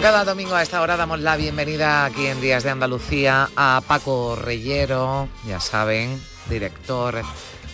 [0.00, 4.34] Cada domingo a esta hora damos la bienvenida aquí en Días de Andalucía a Paco
[4.34, 7.20] Reyero, ya saben, director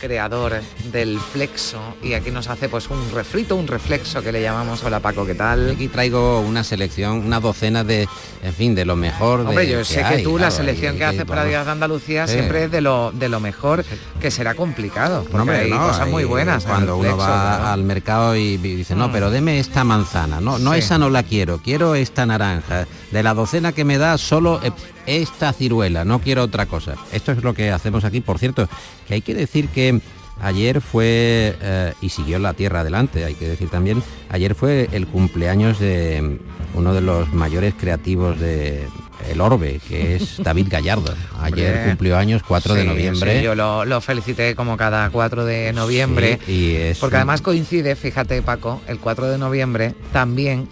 [0.00, 0.60] creador
[0.92, 4.82] del flexo y aquí nos hace pues un refrito, un reflexo que le llamamos.
[4.84, 5.70] Hola Paco, ¿qué tal?
[5.70, 8.08] Aquí traigo una selección, una docena de,
[8.42, 9.40] en fin, de lo mejor.
[9.40, 11.44] Hombre, de, yo que sé hay, que tú la selección que haces para.
[11.44, 12.34] Días de Andalucía Sí.
[12.34, 13.84] siempre es de lo, de lo mejor,
[14.20, 16.64] que será complicado, porque hombre, hay no, cosas muy buenas.
[16.64, 19.12] en Cuando uno va al mercado y dice, no, Mm.
[19.12, 20.78] pero deme esta manzana, no, no Sí.
[20.80, 22.86] esa no la quiero, quiero esta naranja.
[23.16, 24.72] De la docena que me da solo eh,
[25.06, 26.96] esta ciruela, no quiero otra cosa.
[27.12, 28.68] Esto es lo que hacemos aquí, por cierto,
[29.08, 30.02] que hay que decir que
[30.42, 35.06] ayer fue, eh, y siguió la tierra adelante, hay que decir también, ayer fue el
[35.06, 36.40] cumpleaños de
[36.74, 38.86] uno de los mayores creativos de
[39.30, 41.14] El Orbe, que es David Gallardo.
[41.40, 41.88] Ayer Hombre.
[41.88, 43.38] cumplió años 4 de noviembre.
[43.38, 46.38] sí, yo lo, lo felicité como cada 4 de noviembre.
[46.44, 50.68] Sí, y es Porque además coincide, fíjate Paco, el 4 de noviembre también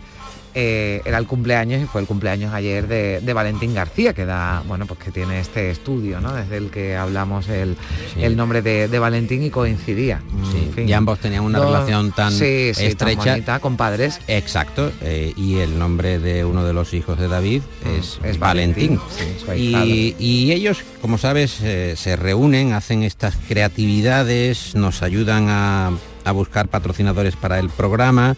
[0.54, 4.62] eh, era el cumpleaños y fue el cumpleaños ayer de, de Valentín García, que da,
[4.66, 6.32] bueno, pues que tiene este estudio, ¿no?
[6.32, 7.76] Desde el que hablamos el,
[8.14, 8.22] Sí.
[8.22, 10.22] el nombre de, de Valentín y coincidía.
[10.52, 10.88] Sí, En fin.
[10.88, 13.30] y ambos tenían una Dos- relación tan sí, sí, tan estrecha.
[13.32, 14.20] bonita, compadres.
[14.28, 17.62] Exacto, eh, y el nombre de uno de los hijos de David
[17.98, 19.00] es, Mm, es Valentín.
[19.46, 25.90] Valentín, sí, y ellos, como sabes, eh, se reúnen, hacen estas creatividades, nos ayudan a,
[26.24, 28.36] a buscar patrocinadores para el programa.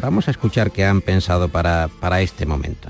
[0.00, 2.88] Vamos a escuchar qué han pensado para, para este momento.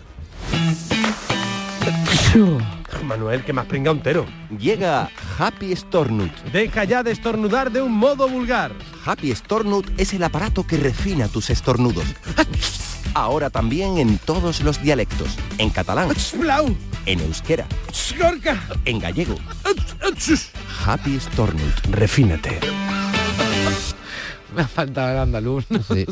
[3.05, 4.27] Manuel, que más pringa un tero.
[4.59, 6.33] Llega Happy Stornut.
[6.53, 8.73] Deja ya de estornudar de un modo vulgar.
[9.05, 12.05] Happy Stornut es el aparato que refina tus estornudos.
[13.15, 15.37] Ahora también en todos los dialectos.
[15.57, 16.11] En catalán,
[17.07, 17.67] en euskera,
[18.85, 19.37] en gallego.
[20.85, 21.87] Happy Stornut.
[21.91, 22.61] Refínate.
[24.59, 25.65] Me ha faltado el andaluz.
[25.89, 26.05] Sí.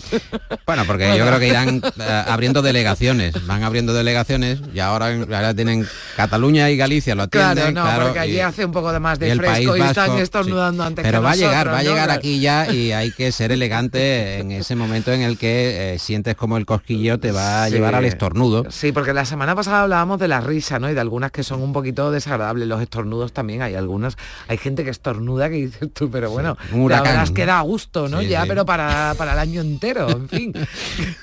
[0.65, 5.53] Bueno, porque yo creo que irán eh, abriendo delegaciones, van abriendo delegaciones y ahora, ahora
[5.55, 5.85] tienen
[6.17, 7.73] Cataluña y Galicia, lo atienden.
[7.75, 9.81] Claro, no, porque y- allí hace un poco de más y de País fresco y
[9.81, 10.87] están estornudando sí.
[10.87, 13.51] antes Pero que va a llegar, va a llegar aquí ya y hay que ser
[13.53, 17.67] elegante en ese momento en el que eh, sientes como el cosquillo te va a
[17.67, 17.73] Sí.
[17.75, 18.65] llevar al estornudo.
[18.71, 20.89] Sí, porque la semana pasada hablábamos de la risa, ¿no?
[20.89, 22.69] Y de algunas que son un poquito desagradables.
[22.69, 24.17] Los estornudos también hay algunos.
[24.47, 27.45] Hay gente que estornuda que dices tú, pero bueno, un huracán, la verdad es que
[27.47, 28.21] da gusto, ¿no?
[28.21, 28.49] Sí, ya, sí.
[28.49, 30.53] pero para, para el año entero, en fin.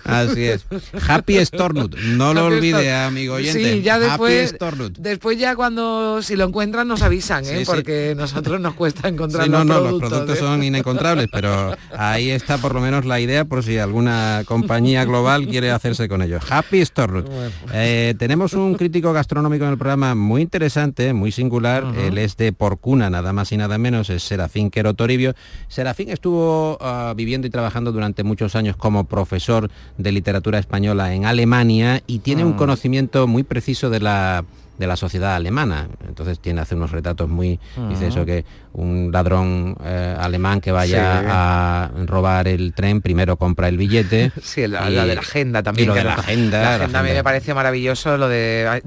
[0.04, 0.66] Así es.
[1.08, 3.08] Happy Stornut, no lo Happy olvide, Storm.
[3.08, 3.74] amigo oyente.
[3.74, 4.98] Sí, ya Happy después, Stornut.
[4.98, 7.60] después ya cuando si lo encuentran nos avisan, ¿eh?
[7.60, 10.02] Sí, porque nosotros nos cuesta encontrar no, los no, productos.
[10.02, 10.40] los productos ¿eh?
[10.40, 15.48] son inencontrables, pero ahí está por lo menos la idea por si alguna compañía global
[15.48, 16.44] quiere hacerse con ellos.
[16.50, 17.30] Happy Stornut.
[17.74, 21.86] Eh, tenemos un crítico gastronómico en el programa muy interesante, muy singular.
[21.98, 25.34] Él es de Porcuna, nada más y nada menos, es Serafín Quero Toribio.
[25.68, 26.78] Serafín estuvo
[27.16, 32.46] viviendo y trabajando durante muchos años como profesor de literatura española en Alemania y tiene
[32.46, 34.46] un conocimiento muy preciso de la
[34.78, 35.88] de la sociedad alemana.
[36.08, 41.20] Entonces tiene hace unos retratos muy dice eso que un ladrón eh, alemán que vaya
[41.22, 41.28] Sí.
[41.30, 44.32] a robar el tren primero compra el billete.
[44.44, 45.86] Sí, la, y- la de la agenda también.
[45.86, 48.82] y lo de la agenda, La la agenda a mí me parece maravilloso lo de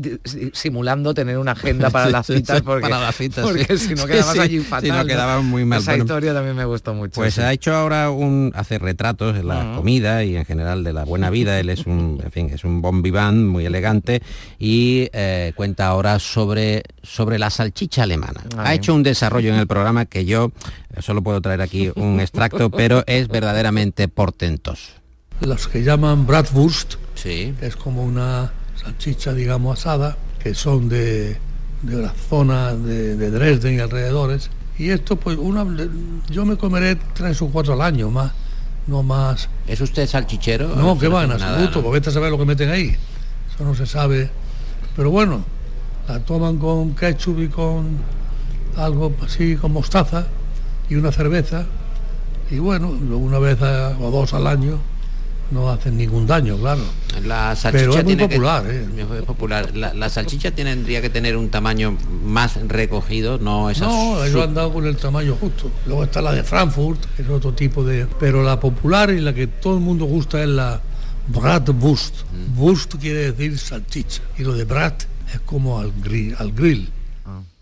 [0.52, 3.88] simulando tener una agenda para Sí, las citas porque, para las citas, porque sí.
[3.88, 5.42] si no quedabas allí fatal.
[5.44, 5.80] muy mal.
[5.80, 7.12] Esa Bueno, historia también me gustó mucho.
[7.14, 7.41] Pues sí.
[7.41, 11.30] ha hecho ahora un hace retratos de la comida y en general de la buena
[11.30, 11.58] vida.
[11.60, 14.20] Él es un, en fin, es un bon vivant muy elegante
[14.58, 18.42] y eh, cuenta ahora sobre sobre la salchicha alemana.
[18.56, 20.53] Ah, ha hecho un desarrollo en el programa que yo
[21.00, 24.92] solo puedo traer aquí un extracto, pero es verdaderamente portentoso.
[25.41, 27.54] Los que llaman Bratwurst, Sí.
[27.60, 31.36] que es como una salchicha, digamos, asada, que son de,
[31.82, 34.51] de la zona de, de Dresden y alrededores.
[34.78, 35.66] Y esto, pues, una,
[36.30, 38.33] yo me comeré tres o cuatro al año, más,
[38.86, 39.48] no más.
[39.66, 40.68] ¿Es usted salchichero?
[40.77, 41.83] No, que va, en Nada, absoluto, ¿no?
[41.84, 42.97] porque vete a saber lo que meten ahí.
[43.54, 44.30] Eso no se sabe.
[44.95, 45.45] Pero bueno,
[46.08, 47.98] la toman con ketchup y con
[48.76, 50.26] algo así, con mostaza
[50.88, 51.64] y una cerveza.
[52.50, 54.78] Y bueno, una vez a- o dos al año
[55.50, 56.82] no hacen ningún daño, claro.
[57.24, 58.86] La salchicha Pero es muy tiene que- popular, ¿eh?
[59.18, 59.74] es popular.
[59.76, 64.54] La, la salchicha tendría que tener un tamaño más recogido, no esas No, ellos han
[64.54, 65.70] dado con el tamaño justo.
[65.86, 68.06] Luego está la de Frankfurt, que es otro tipo de...
[68.20, 70.80] Pero la popular y la que todo el mundo gusta es la
[71.28, 72.14] Bratwurst.
[72.32, 72.60] Mm.
[72.60, 74.22] Wurst quiere decir salchicha.
[74.38, 76.34] Y lo de Brat es como al grill.
[76.39, 76.89] Al grill.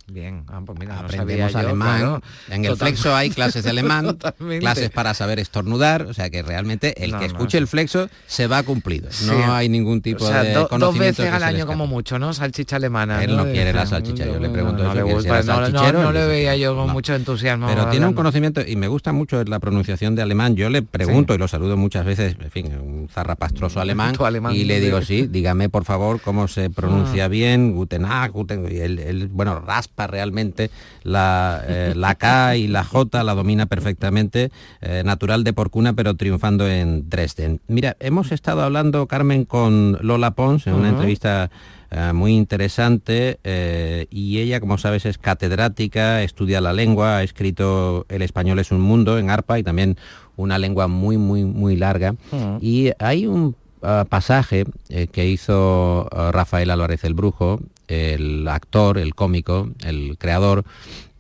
[0.06, 1.99] Bien, ah, pues mira, no Aprendemos yo, alemán.
[1.99, 2.23] claro.
[2.51, 4.61] En el flexo hay clases de alemán, Totalmente.
[4.61, 8.11] clases para saber estornudar, o sea que realmente el No, que no, escuche el flexo
[8.27, 9.11] se va cumplido.
[9.11, 9.27] Sí.
[9.27, 12.19] No hay ningún tipo o sea, de do- dos conocimiento veces al año como mucho,
[12.19, 12.35] ¿no?
[12.35, 13.25] Salchicha alemana.
[13.25, 16.55] Él no quiere la salchicha, yo le pregunto no, eso, le si no, le veía
[16.56, 17.67] yo con mucho entusiasmo.
[17.67, 20.55] Pero tiene un conocimiento y me gusta mucho la pronunciación de alemán.
[20.55, 24.15] Yo le pregunto y lo saludo muchas veces, en fin, un zarrapastroso alemán,
[24.53, 28.77] y le digo, sí, dígame por favor cómo se pronuncia bien, Guten Tag, Guten, y
[28.77, 30.70] él, bueno, raspa realmente
[31.02, 34.50] la, eh, la K y la J, la domina perfectamente,
[34.81, 37.61] eh, natural de Porcuna, pero triunfando en Dresden.
[37.69, 41.50] Mira, hemos estado hablando, Carmen, con Lola Pons en una entrevista
[41.91, 48.05] eh, muy interesante eh, y ella, como sabes, es catedrática, estudia la lengua, ha escrito
[48.08, 49.96] El español es un mundo en ARPA y también
[50.37, 52.17] una lengua muy, muy, muy larga.
[52.61, 53.55] Y hay un
[53.85, 60.17] ah, pasaje eh, que hizo ah, Rafael Álvarez el Brujo, el actor, el cómico, el
[60.19, 60.65] creador,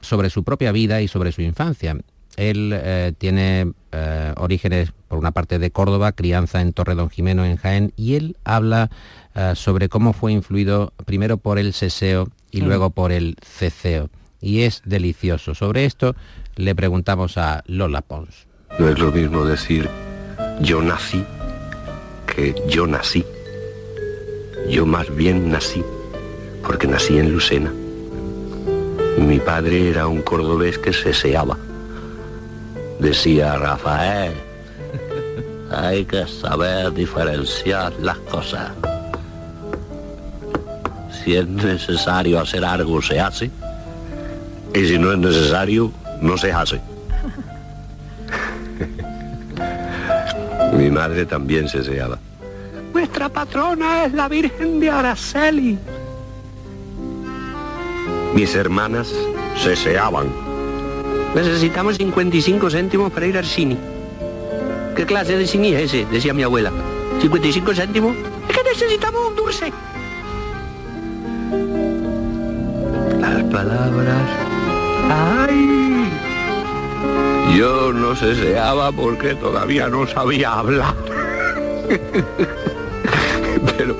[0.00, 1.96] sobre su propia vida y sobre su infancia.
[2.36, 7.44] Él eh, tiene eh, orígenes, por una parte, de Córdoba, crianza en Torre Don Jimeno,
[7.44, 8.90] en Jaén, y él habla
[9.34, 12.64] eh, sobre cómo fue influido primero por el seseo y Mm.
[12.66, 14.10] luego por el ceceo.
[14.40, 15.54] Y es delicioso.
[15.54, 16.14] Sobre esto
[16.56, 18.46] le preguntamos a Lola Pons.
[18.78, 19.88] No es lo mismo decir
[20.60, 21.24] yo nací
[22.34, 23.24] que yo nací.
[24.68, 25.84] Yo más bien nací,
[26.66, 27.72] porque nací en Lucena.
[29.18, 31.56] Mi padre era un cordobés que seseaba.
[32.98, 34.32] Decía Rafael,
[35.70, 38.72] hay que saber diferenciar las cosas.
[41.10, 43.50] Si es necesario hacer algo, se hace.
[44.74, 46.80] Y si no es necesario, no se hace.
[50.76, 52.18] Mi madre también seseaba.
[52.92, 55.78] Nuestra patrona es la Virgen de Araceli.
[58.34, 59.12] Mis hermanas
[59.56, 60.26] seseaban.
[61.34, 63.76] Necesitamos 55 céntimos para ir al cine.
[64.96, 66.06] ¿Qué clase de cine es ese?
[66.06, 66.70] Decía mi abuela.
[67.20, 68.16] ¿55 céntimos?
[68.48, 69.72] Es que necesitamos un dulce.
[73.20, 74.22] Las palabras.
[75.10, 76.13] ¡Ay!
[77.52, 80.94] Yo no seseaba porque todavía no sabía hablar.
[83.76, 83.96] Pero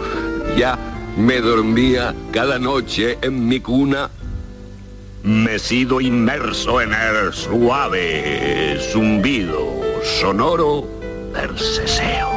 [0.56, 0.79] ya
[1.17, 4.11] me dormía cada noche en mi cuna,
[5.23, 10.87] mecido inmerso en el suave zumbido sonoro
[11.32, 12.31] del seseo.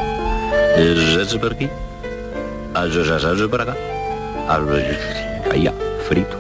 [0.77, 1.69] Ese por aquí,
[2.75, 3.75] ese por acá,
[4.48, 5.74] allá,
[6.07, 6.38] frito.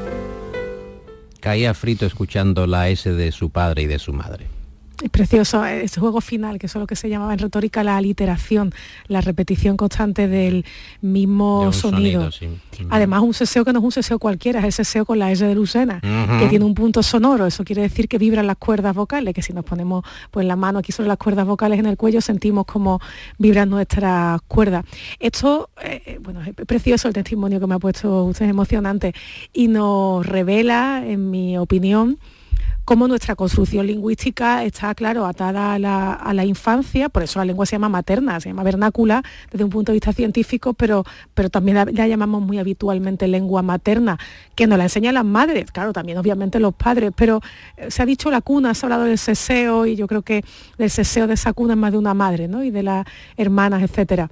[1.39, 4.56] Caía frito escuchando la S de su padre y de su madre.
[5.01, 7.97] Es precioso ese juego final, que eso es lo que se llamaba en retórica la
[7.97, 8.73] aliteración,
[9.07, 10.65] la repetición constante del
[11.01, 12.31] mismo De sonido.
[12.31, 12.85] sonido, sí.
[12.89, 15.45] Además, un seseo que no es un seseo cualquiera, es el seseo con la S
[15.45, 17.45] de Lucena, que tiene un punto sonoro.
[17.45, 20.79] Eso quiere decir que vibran las cuerdas vocales, que si nos ponemos pues la mano
[20.79, 22.99] aquí sobre las cuerdas vocales en el cuello, sentimos como
[23.37, 24.83] vibran nuestras cuerdas.
[25.19, 29.13] Esto, eh, bueno, es precioso el testimonio que me ha puesto usted, es emocionante,
[29.53, 32.17] y nos revela, en mi opinión,
[32.87, 37.73] cómo nuestra construcción lingüística está, claro, atada a la, infancia, por eso la lengua se
[37.73, 41.03] llama materna, se llama vernácula desde un punto de vista científico, pero,
[41.51, 44.17] también la, la llamamos muy habitualmente lengua materna,
[44.55, 47.41] que nos la enseñan las madres, claro, también obviamente los padres, pero
[47.75, 50.45] eh, se ha dicho la cuna, se ha hablado del seseo y yo creo que
[50.77, 52.63] del seseo de esa cuna es más de una madre, ¿no?
[52.63, 54.29] Y de las hermanas, etcétera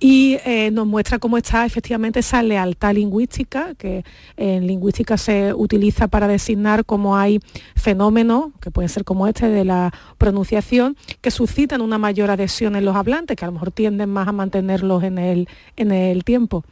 [0.00, 4.04] y eh, nos muestra cómo está efectivamente esa lealtad lingüística, que
[4.36, 7.40] en lingüística se utiliza para designar cómo hay
[7.74, 12.84] fenómenos, que pueden ser como este de la pronunciación, que suscitan una mayor adhesión en
[12.84, 16.64] los hablantes, que a lo mejor tienden más a mantenerlos en el, en el tiempo.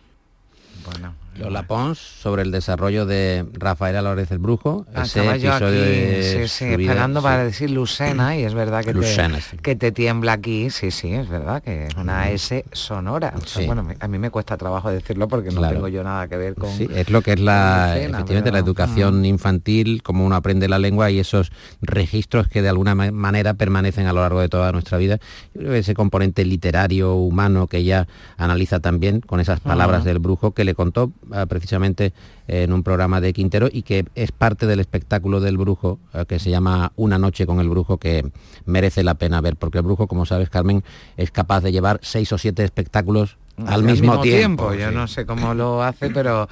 [0.85, 4.87] Bueno, Lola Pons sobre el desarrollo de Rafael Álvarez el Brujo.
[4.93, 7.25] ese Estaba yo aquí, episodio de sí, sí, su vida, esperando sí.
[7.25, 11.13] para decir Lucena y es verdad que, Lucena, te, que te tiembla aquí, sí, sí,
[11.13, 13.35] es verdad que es una S sonora.
[13.37, 13.67] O sea, Sí.
[13.67, 15.75] Bueno, a mí me cuesta trabajo decirlo porque no Claro.
[15.75, 16.71] tengo yo nada que ver con...
[16.77, 20.79] Sí, es lo que es la, Lucena, efectivamente la educación infantil, cómo uno aprende la
[20.79, 21.51] lengua y esos
[21.81, 25.19] registros que de alguna ma- manera permanecen a lo largo de toda nuestra vida.
[25.55, 30.19] Yo creo que ese componente literario, humano, que ella analiza también con esas palabras del
[30.19, 32.13] brujo que le contó ah, precisamente
[32.49, 36.39] en un programa de Quintero y que es parte del espectáculo del brujo ah, que
[36.39, 38.31] se llama Una noche con el brujo que
[38.65, 40.85] merece la pena ver, porque el brujo, como sabes, Carmen,
[41.17, 44.75] es capaz de llevar seis o siete espectáculos al mismo, tiempo.
[44.75, 44.95] Yo sí.
[44.95, 46.47] no sé cómo lo hace, pero,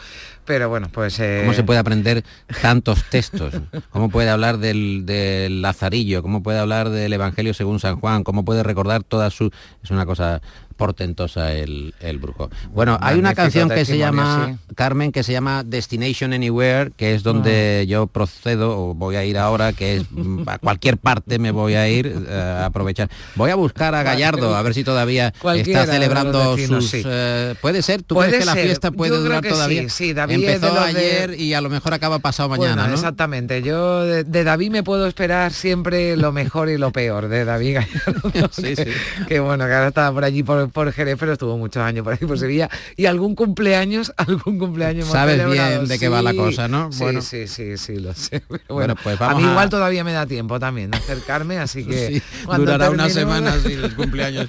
[0.46, 1.20] pero bueno, pues...
[1.20, 2.24] eh, ¿Cómo se puede aprender
[2.62, 3.52] tantos textos?
[3.90, 6.22] ¿Cómo puede hablar del, del Lazarillo?
[6.22, 8.24] ¿Cómo puede hablar del Evangelio según San Juan?
[8.24, 9.50] ¿Cómo puede recordar todas sus...
[9.82, 10.40] Es una cosa
[10.76, 12.50] portentosa el, el brujo.
[12.72, 17.22] Bueno, hay una canción que se llama, Carmen, que se llama Destination Anywhere, que es
[17.22, 21.50] donde yo procedo, o voy a ir ahora, que es mm, a cualquier parte me
[21.50, 23.08] voy a ir eh, a aprovechar.
[23.34, 26.90] Voy a buscar a Gallardo, a ver si todavía está celebrando sus...
[26.90, 27.02] sí.
[27.04, 28.02] eh, ¿Puede ser?
[28.02, 28.64] ¿Tú Puede crees que la ser.
[28.64, 29.82] fiesta puede durar que todavía?
[29.84, 32.94] sí, sí, David Empezó de- ayer y a lo mejor acaba pasado mañana, Bueno, ¿no?
[32.94, 33.62] Exactamente.
[33.62, 37.74] Yo de, de David me puedo esperar siempre lo mejor y lo peor de David
[37.74, 38.48] Gallardo.
[38.52, 38.92] Sí, que,
[39.28, 42.12] que bueno, que ahora está por allí por, por Jerez, pero estuvo muchos años por
[42.12, 42.68] ahí por Sevilla.
[42.96, 46.90] Y algún cumpleaños, algún cumpleaños Sabes bien de qué va la Sí, cosa, ¿no?
[46.92, 47.20] Sí, Bueno.
[47.22, 48.40] sí, sí, sí, lo sé.
[48.48, 50.98] Pero Bueno, Bueno, pues a vamos mí a- igual todavía me da tiempo también de
[50.98, 52.22] acercarme, así que Sí,
[52.56, 54.48] durará una semana sin el cumpleaños.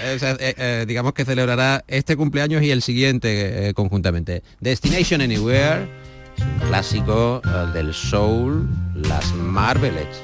[0.00, 4.42] Eh, o sea, eh, eh, digamos que celebrará este cumpleaños y el siguiente eh, conjuntamente.
[4.60, 5.88] Destination Anywhere,
[6.36, 7.40] es un clásico
[7.74, 10.18] del soul, las Marvelettes.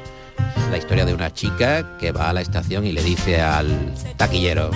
[0.70, 4.70] La historia de una chica que va a la estación y le dice al taquillero,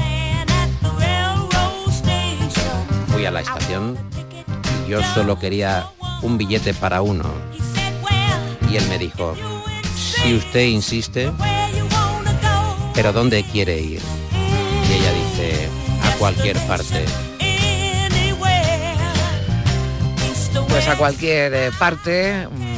[3.09, 3.99] fui a la estación
[4.87, 5.87] y yo solo quería
[6.23, 7.25] un billete para uno.
[8.71, 9.35] Y él me dijo,
[9.95, 11.31] si usted insiste,
[12.95, 14.01] pero ¿dónde quiere ir?
[14.89, 15.69] Y ella dice,
[16.03, 17.05] a cualquier parte.
[20.69, 22.72] Pues a cualquier eh, parte mm,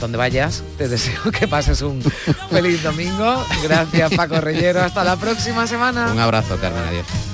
[0.00, 2.02] donde vayas, te deseo que pases un
[2.50, 3.44] feliz domingo.
[3.62, 6.12] Gracias Paco Reyero, hasta la próxima semana.
[6.12, 7.33] Un abrazo, Carmen, adiós.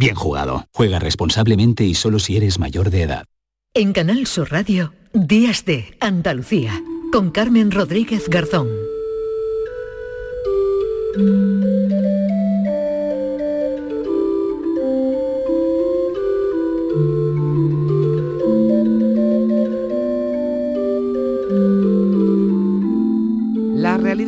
[0.00, 0.64] bien jugado.
[0.72, 3.24] Juega responsablemente y solo si eres mayor de edad.
[3.74, 8.68] En Canal Sur Radio, Días de Andalucía, con Carmen Rodríguez Garzón.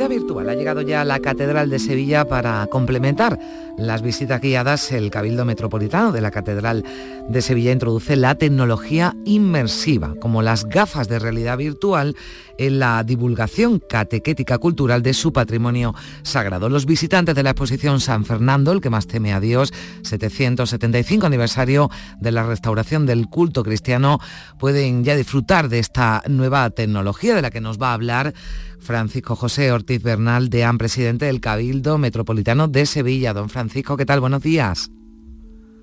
[0.08, 3.38] Virtual ha llegado ya a la Catedral de Sevilla para complementar
[3.76, 4.92] las visitas guiadas.
[4.92, 6.84] El Cabildo Metropolitano de la Catedral
[7.28, 12.16] de Sevilla introduce la tecnología inmersiva, como las gafas de realidad virtual,
[12.58, 16.68] en la divulgación catequética cultural de su patrimonio sagrado.
[16.68, 21.90] Los visitantes de la exposición San Fernando, el que más teme a Dios, 775 aniversario
[22.20, 24.20] de la restauración del culto cristiano,
[24.58, 28.34] pueden ya disfrutar de esta nueva tecnología de la que nos va a hablar
[28.82, 33.34] Francisco José Ortiz Bernal, deán presidente del Cabildo Metropolitano de Sevilla.
[33.34, 34.20] Don Francisco, ¿qué tal?
[34.20, 34.90] Buenos días.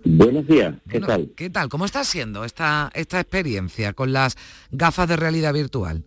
[0.05, 1.31] Buenos días, ¿qué Bueno, tal?
[1.35, 1.69] ¿Qué tal?
[1.69, 4.37] ¿Cómo está siendo esta, esta experiencia con las
[4.71, 6.03] gafas de realidad virtual?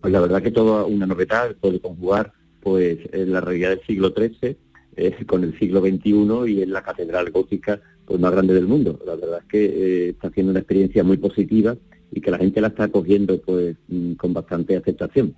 [0.00, 4.12] Pues la verdad que toda una novedad puede conjugar pues en la realidad del siglo
[4.14, 4.56] XIII
[4.96, 8.98] eh, con el siglo XXI y en la catedral gótica pues más grande del mundo.
[9.06, 11.76] La verdad es que eh, está haciendo una experiencia muy positiva
[12.12, 15.34] y que la gente la está cogiendo pues mm, con bastante aceptación.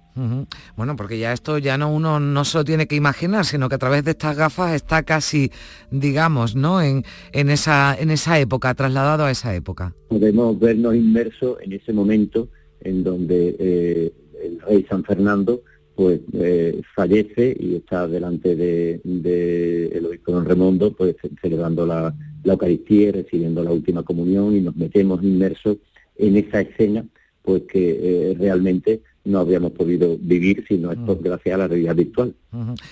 [0.76, 3.76] Bueno, porque ya esto ya no uno no se lo tiene que imaginar, sino que
[3.76, 5.52] a través de estas gafas está casi,
[5.90, 6.82] digamos, ¿no?
[6.82, 9.94] En, en esa en esa época, trasladado a esa época.
[10.08, 12.48] Podemos vernos inmersos en ese momento
[12.80, 14.12] en donde eh,
[14.42, 15.62] el rey San Fernando
[15.94, 22.12] pues eh, fallece y está delante de, de el obispo don Remondo pues celebrando la,
[22.42, 25.76] la Eucaristía y recibiendo la última comunión y nos metemos inmersos
[26.16, 27.04] en esa escena
[27.42, 31.68] pues que eh, realmente no habríamos podido vivir si no es por gracias a la
[31.68, 32.34] realidad virtual.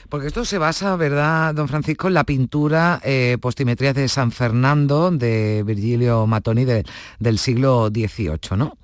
[0.09, 5.11] Porque esto se basa, ¿verdad, don Francisco, en la pintura eh, Postimetrías de San Fernando
[5.11, 6.85] de Virgilio Matoni de-
[7.19, 8.77] del siglo XVIII, ¿no?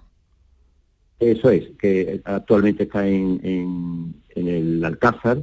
[1.21, 5.43] Eso es, que actualmente está en, en- en el Alcázar,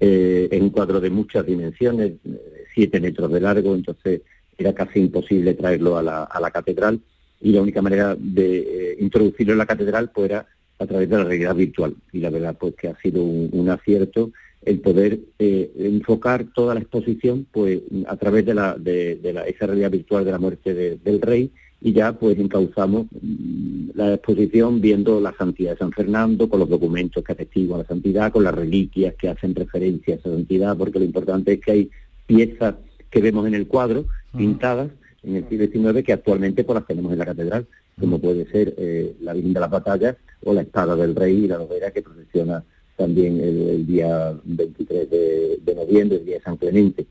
[0.00, 4.20] eh, es un cuadro de muchas dimensiones, eh, siete metros de largo, entonces
[4.58, 7.00] era casi imposible traerlo a la, a la catedral
[7.44, 10.46] y la única manera de eh, introducirlo en la catedral pues era
[10.80, 11.94] a través de la realidad virtual.
[12.12, 14.32] Y la verdad pues que ha sido un, un acierto
[14.64, 19.42] el poder eh, enfocar toda la exposición pues a través de la de, de la-
[19.42, 21.50] esa realidad virtual de la muerte de- del rey
[21.82, 26.68] y ya pues encauzamos mm, la exposición viendo la santidad de San Fernando con los
[26.70, 30.98] documentos que atestiguan la santidad con las reliquias que hacen referencia a esa santidad porque
[30.98, 31.90] lo importante es que hay
[32.26, 32.76] piezas
[33.10, 34.88] que vemos en el cuadro pintadas
[35.24, 37.66] en el siglo XIX que actualmente pues las tenemos en la catedral
[37.98, 41.48] como puede ser eh, la Virgen de las Batallas o la espada del rey y
[41.48, 42.64] la novena que procesiona
[42.96, 47.06] también el, el día 23 de, de noviembre, el día de San Clemente.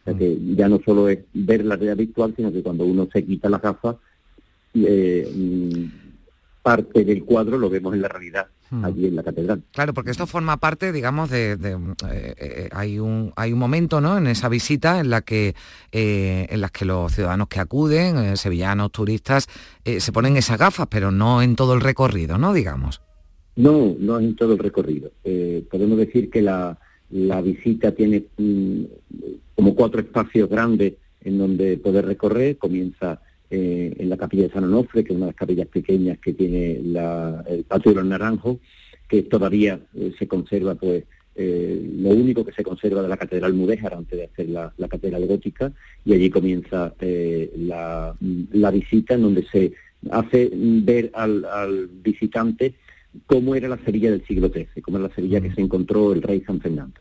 [0.00, 3.08] O sea que ya no solo es ver la realidad virtual, sino que cuando uno
[3.12, 3.96] se quita las gafas,
[4.74, 5.84] eh, mm,
[6.62, 8.46] parte del cuadro lo vemos en la realidad
[8.82, 9.62] allí en la catedral.
[9.72, 11.72] Claro, porque esto forma parte, digamos, de, de,
[12.10, 14.16] eh, eh, hay un hay un momento, ¿no?
[14.18, 15.54] En esa visita en la que
[15.92, 19.48] eh, en las que los ciudadanos que acuden, eh, sevillanos, turistas,
[19.84, 22.54] se ponen esas gafas, pero no en todo el recorrido, ¿no?
[22.54, 23.02] Digamos.
[23.56, 25.12] No, no en todo el recorrido.
[25.70, 26.78] Podemos decir que la,
[27.10, 28.84] la visita tiene mm,
[29.54, 32.56] como cuatro espacios grandes en donde poder recorrer.
[32.58, 33.20] Comienza
[33.56, 36.32] eh, en la capilla de San Onofre, que es una de las capillas pequeñas que
[36.40, 38.56] tiene la- el patio de los naranjos,
[39.08, 41.04] que todavía eh, se conserva, pues,
[41.36, 44.88] eh, lo único que se conserva de la Catedral Mudéjar antes de hacer la, la
[44.88, 45.72] Catedral Gótica,
[46.04, 46.94] y allí comienza
[47.70, 48.14] la,
[48.52, 49.72] la visita en donde se
[50.10, 52.74] hace ver al, al visitante
[53.26, 56.22] cómo era la Sevilla del siglo XIII, cómo era la Sevilla que se encontró el
[56.22, 57.00] rey San Fernando.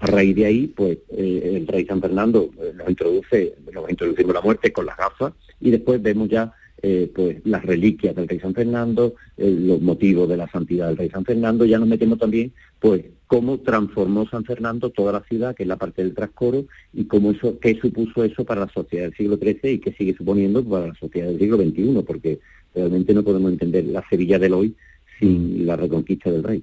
[0.00, 4.34] A raíz de ahí, pues eh, el rey San Fernando eh, nos introduce, nos introducimos
[4.34, 8.38] la muerte con las gafas y después vemos ya eh, pues las reliquias del rey
[8.38, 12.18] San Fernando, eh, los motivos de la santidad del rey San Fernando, ya nos metemos
[12.18, 16.66] también pues cómo transformó San Fernando toda la ciudad, que es la parte del trascoro,
[16.92, 20.14] y cómo eso, qué supuso eso para la sociedad del siglo XIII y qué sigue
[20.14, 22.40] suponiendo para la sociedad del siglo XXI, porque
[22.74, 24.74] realmente no podemos entender la Sevilla del hoy
[25.18, 26.62] sin la reconquista del rey.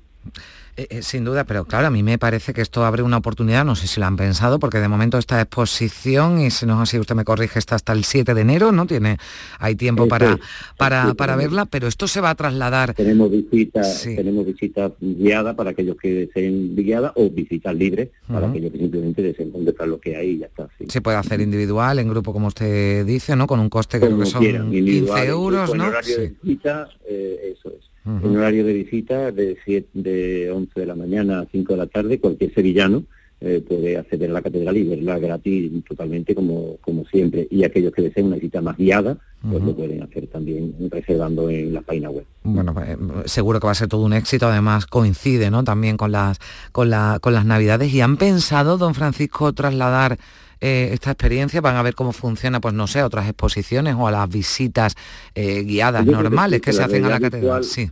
[0.76, 3.64] Eh, eh, sin duda, pero claro, a mí me parece que esto abre una oportunidad,
[3.64, 6.90] no sé si lo han pensado, porque de momento esta exposición, y si no es
[6.90, 8.88] así, usted me corrige, está hasta el 7 de enero, ¿no?
[8.88, 9.18] Tiene,
[9.60, 10.40] hay tiempo para, es,
[10.76, 12.96] para, sí, para verla, pero esto se va a trasladar.
[12.96, 18.50] Tenemos visitas, tenemos visitas guiadas para aquellos que deseen guiadas o visitas libres para Ujú.
[18.50, 20.68] aquellos que simplemente deseen contemplar lo que hay y ya está.
[20.80, 20.86] sí.
[20.90, 23.46] Se puede hacer individual, en grupo, como usted dice, ¿no?
[23.46, 25.84] Con un coste creo Como que son quieran, 15 individual, euros, ¿no?
[25.84, 27.94] En horario de visita, eh, eso es.
[28.06, 31.88] En horario de visita de, siete, de 11 de la mañana a 5 de la
[31.88, 33.04] tarde, cualquier sevillano
[33.42, 37.46] eh, puede acceder a la catedral y verla gratis totalmente como, como siempre.
[37.52, 41.74] Y aquellos que deseen una visita más guiada, pues lo pueden hacer también reservando en
[41.74, 42.24] la página web.
[42.44, 45.66] Bueno, pues, eh, seguro que va a ser todo un éxito, además coincide, ¿no?
[45.66, 46.40] También con las,
[46.72, 47.94] con la, con las navidades.
[47.94, 50.18] ¿Y han pensado, don Francisco, trasladar
[50.62, 51.60] eh, esta experiencia?
[51.60, 54.96] ¿Van a ver cómo funciona, pues no sé, a otras exposiciones o a las visitas
[55.36, 57.60] eh, guiadas Yo normales que que se hacen a la catedral?
[57.60, 57.90] virtual- Sí.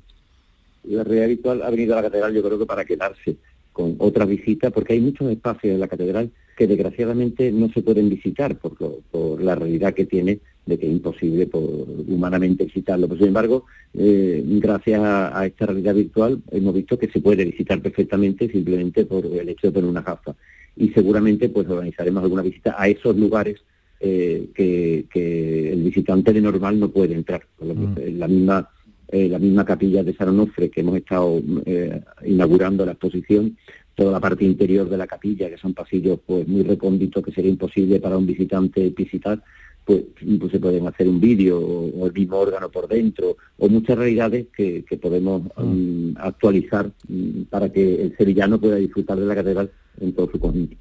[0.84, 3.36] La realidad virtual ha venido a la catedral yo creo que para quedarse
[3.74, 8.10] con otras visitas, porque hay muchos espacios en la catedral que desgraciadamente no se pueden
[8.10, 11.64] visitar por, lo- por la realidad que tiene de que es imposible por,
[12.08, 13.08] humanamente visitarlo.
[13.08, 17.46] Pero sin embargo, eh, gracias a, a esta realidad virtual hemos visto que se puede
[17.46, 20.36] visitar perfectamente simplemente por el hecho de poner una gafa.
[20.76, 23.62] Y seguramente pues organizaremos alguna visita a esos lugares
[24.00, 27.44] eh, que, que el visitante de normal no puede entrar.
[27.58, 28.70] Por lo que en la misma
[29.12, 33.58] eh, la misma capilla de San Onofre que hemos estado eh, inaugurando la exposición,
[33.96, 37.52] toda la parte interior de la capilla, que son pasillos pues muy recónditos que sería
[37.52, 39.44] imposible para un visitante visitar,
[39.84, 40.04] pues,
[40.40, 43.98] pues se pueden hacer un vídeo o, o el mismo órgano por dentro o muchas
[43.98, 49.36] realidades que, que podemos mm, actualizar mm, para que el sevillano pueda disfrutar de la
[49.36, 49.72] catedral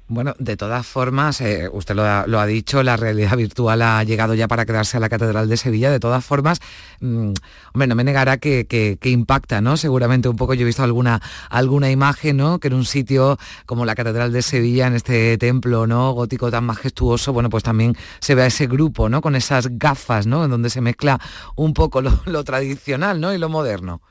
[0.07, 4.47] Bueno, de todas formas, eh, usted lo ha, dicho, la realidad virtual ha llegado ya
[4.47, 5.91] para quedarse a la Catedral de Sevilla.
[5.91, 6.59] De todas formas,
[7.01, 7.33] mm,
[7.73, 9.77] hombre, no me negará que, que- que impacta, ¿no?
[9.77, 12.59] Seguramente un poco, yo he visto alguna, alguna imagen, ¿no?
[12.59, 16.11] Que en un sitio como la Catedral de Sevilla, en este templo, ¿no?
[16.13, 19.21] Gótico tan majestuoso, bueno, pues también se ve a ese grupo, ¿no?
[19.21, 20.45] Con esas gafas, ¿no?
[20.45, 21.19] En donde se mezcla
[21.55, 23.33] un poco lo, lo tradicional, ¿no?
[23.33, 24.01] Y lo moderno.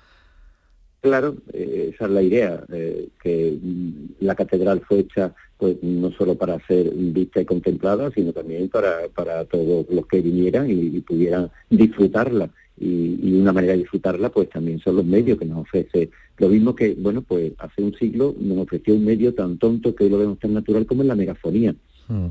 [1.01, 3.59] Claro, eh, esa es la idea, eh, que
[4.21, 9.09] la catedral fue hecha pues no solo para ser vista y contemplada, sino también para,
[9.15, 12.51] para todos los que vinieran y, y pudieran disfrutarla.
[12.79, 16.11] Y, y una manera de disfrutarla pues también son los medios que nos ofrece.
[16.39, 20.05] Lo mismo que, bueno, pues hace un siglo nos ofreció un medio tan tonto que
[20.05, 21.75] hoy lo vemos tan natural como es la megafonía.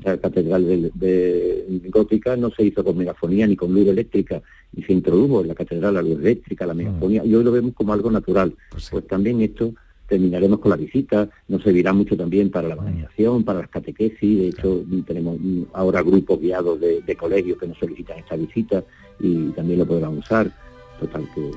[0.04, 4.42] La catedral de, de gótica no se hizo con megafonía ni con luz eléctrica
[4.76, 7.74] y se introdujo en la catedral la luz eléctrica, la megafonía, y hoy lo vemos
[7.74, 8.54] como algo natural.
[8.70, 9.74] Pues, también esto
[10.08, 14.48] terminaremos con la visita, nos servirá mucho también para la evangelización, para las catequesis, de
[14.48, 18.84] hecho tenemos mm, ahora grupos guiados de, de colegios que nos solicitan esta visita
[19.20, 20.52] y también lo podrán usar.
[21.00, 21.52] Total que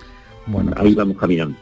[0.47, 1.57] Bueno, ahí vamos caminando.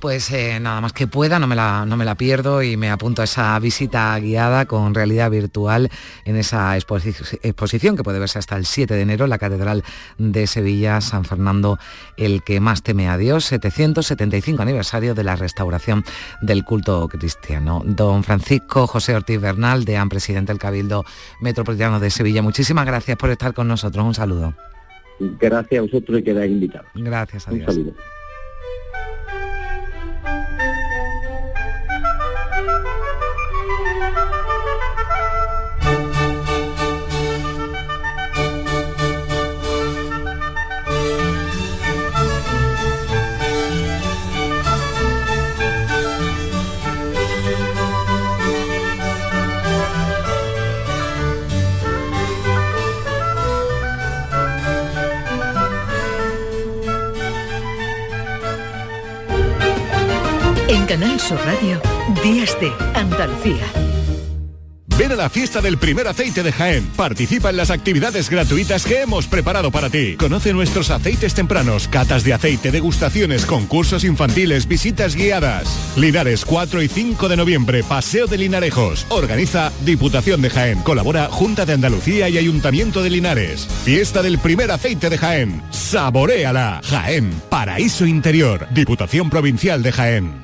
[0.00, 2.90] Pues eh, nada más que pueda, no me, la, no me la pierdo y me
[2.90, 5.88] apunto a esa visita guiada con realidad virtual
[6.24, 9.82] en esa exposi- exposición que puede verse hasta el 7 de enero en la Catedral
[10.18, 11.78] de Sevilla, San Fernando,
[12.16, 16.04] el que más teme a Dios, 775 aniversario de la restauración
[16.42, 17.82] del culto cristiano.
[17.86, 21.04] Don Francisco José Ortiz Bernal, deán presidente del Cabildo
[21.40, 24.04] Metropolitano de Sevilla, muchísimas gracias por estar con nosotros.
[24.04, 24.54] Un saludo.
[25.20, 26.88] Gracias a vosotros y quedáis invitados.
[26.94, 27.66] Gracias, Un adiós.
[27.74, 27.92] saludo.
[60.94, 61.82] Canal Sur Radio,
[62.22, 63.64] Días de Andalucía.
[64.96, 66.86] Ven a la fiesta del primer aceite de Jaén.
[66.94, 70.14] Participa en las actividades gratuitas que hemos preparado para ti.
[70.14, 75.66] Conoce nuestros aceites tempranos, catas de aceite, degustaciones, concursos infantiles, visitas guiadas.
[75.96, 79.04] Linares 4 y 5 de noviembre, Paseo de Linarejos.
[79.08, 80.80] Organiza Diputación de Jaén.
[80.82, 83.66] Colabora Junta de Andalucía y Ayuntamiento de Linares.
[83.84, 85.60] Fiesta del primer aceite de Jaén.
[85.72, 86.80] Saboréala.
[86.84, 88.68] Jaén, paraíso interior.
[88.70, 90.43] Diputación Provincial de Jaén.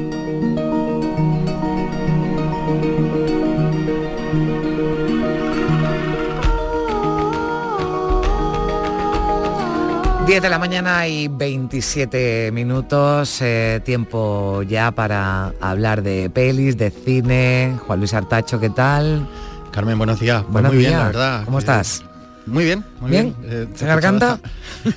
[10.31, 16.89] Diez de la mañana y 27 minutos, eh, tiempo ya para hablar de pelis, de
[16.89, 17.77] cine.
[17.85, 19.27] Juan Luis Artacho, ¿qué tal?
[19.73, 20.43] Carmen, buenos días.
[20.43, 21.01] Pues Buenos muy bien, días.
[21.01, 21.41] la verdad.
[21.43, 22.05] ¿Cómo Eh, estás?
[22.45, 23.35] Muy bien, muy ¿Bien?
[23.41, 23.51] bien.
[23.51, 24.39] Eh, ¿Se garganta?
[24.85, 24.93] un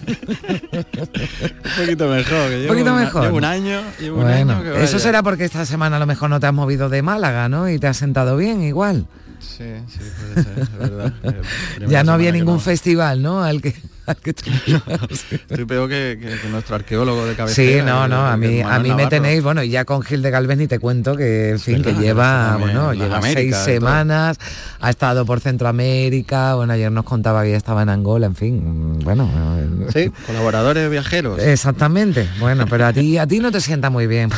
[1.81, 2.49] poquito mejor.
[2.51, 3.23] que Un llevo poquito una- mejor.
[3.25, 6.07] Llevo un año, llevo un Bueno, año que eso será porque esta semana a lo
[6.07, 7.69] mejor no te has movido de Málaga, ¿no?
[7.69, 9.07] Y te has sentado bien igual.
[9.41, 9.99] Sí, sí,
[10.33, 11.13] puede ser, es verdad.
[11.25, 13.43] Eh, Ya no había ningún festival, ¿no?
[13.43, 13.75] Al que...
[15.31, 17.85] Estoy peor que, que- que nuestro arqueólogo de Sí, cabecera.
[17.85, 20.23] no, que- no, a que mí, a mí me tenéis, bueno, y ya con Gil
[20.23, 23.57] de Galvez ni te cuento que, en fin, que que lleva, también bueno, lleva seis
[23.57, 24.39] semanas,
[24.81, 28.99] ha estado por Centroamérica, bueno, ayer nos contaba que ya estaba en Angola, en fin,
[29.01, 29.31] bueno.
[29.59, 31.39] eh, Sí, colaboradores viajeros.
[31.41, 34.31] Exactamente, bueno, pero a ti, a ti no te sienta muy bien.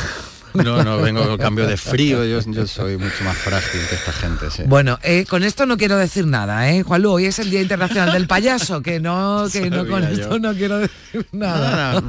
[0.63, 4.11] No, no, vengo con cambio de frío, yo, yo soy mucho más frágil que esta
[4.11, 4.63] gente, sí.
[4.65, 6.83] Bueno, eh, con esto no quiero decir nada, ¿eh?
[6.83, 10.09] Juanlu, hoy es el Día Internacional del Payaso, que no, que no con yo.
[10.09, 12.01] esto no quiero decir nada.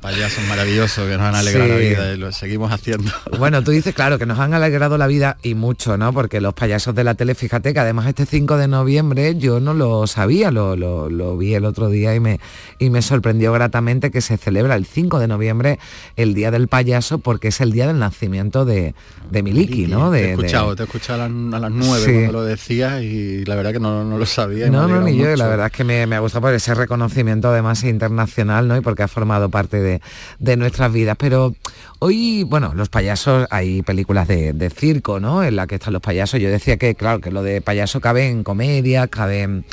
[0.00, 3.10] Payasos maravillosos que nos han alegrado la vida y lo seguimos haciendo.
[3.38, 6.12] Bueno, tú dices, claro, que nos han alegrado la vida y mucho, ¿no?
[6.12, 9.74] Porque los payasos de la tele, fíjate que además este 5 de noviembre yo no
[9.74, 12.40] lo sabía, lo, lo- lo vi el otro día y me,
[12.78, 15.78] y me sorprendió gratamente que se celebra el 5 de noviembre
[16.16, 18.94] el Día del Payaso porque es el día del nacimiento de,
[19.30, 20.10] de Miliki, ¿no?
[20.10, 22.12] te De, he de- escuchado, te he escuchado a las, a las nueve Sí.
[22.12, 24.68] cuando lo decías y la verdad que no, no lo sabía.
[24.70, 25.36] No, no, ni yo, y mucho.
[25.36, 28.76] la verdad es que me, me ha gustado por ese reconocimiento además internacional, ¿no?
[28.76, 30.00] Y porque ha formado parte de,
[30.38, 31.16] de nuestras vidas.
[31.18, 31.54] Pero
[31.98, 35.42] hoy, bueno, los payasos, hay películas de, de circo, ¿no?
[35.42, 36.40] En la que están los payasos.
[36.40, 39.64] Yo decía que, claro, que lo de payaso cabe en comedias, cabe en,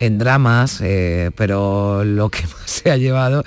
[0.00, 3.44] en dramas, eh, pero lo que más se ha llevado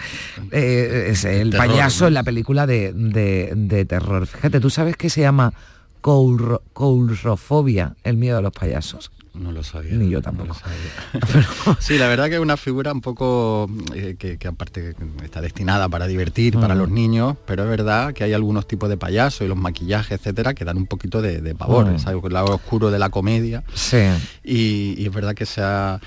[0.52, 2.08] eh, es el, terror, payaso ¿no?
[2.10, 4.26] en la película de, de- de terror.
[4.28, 5.54] Fíjate, ¿tú sabes que se llama
[6.02, 9.12] coulro- coulrofobia, el miedo a los payasos?
[9.34, 9.94] No lo sabía.
[9.94, 10.56] Ni yo tampoco.
[11.80, 15.88] Sí, la verdad que es una figura un poco eh, que, que aparte está destinada
[15.89, 19.48] para divertir, para los niños, pero es verdad que hay algunos tipos de payasos y
[19.48, 22.92] los maquillajes, etcétera, que dan un poquito de, de pavor, es algo el lado oscuro
[22.92, 23.63] de la comedia.
[23.74, 23.98] Sí.
[24.44, 26.00] Y, y es verdad que se ha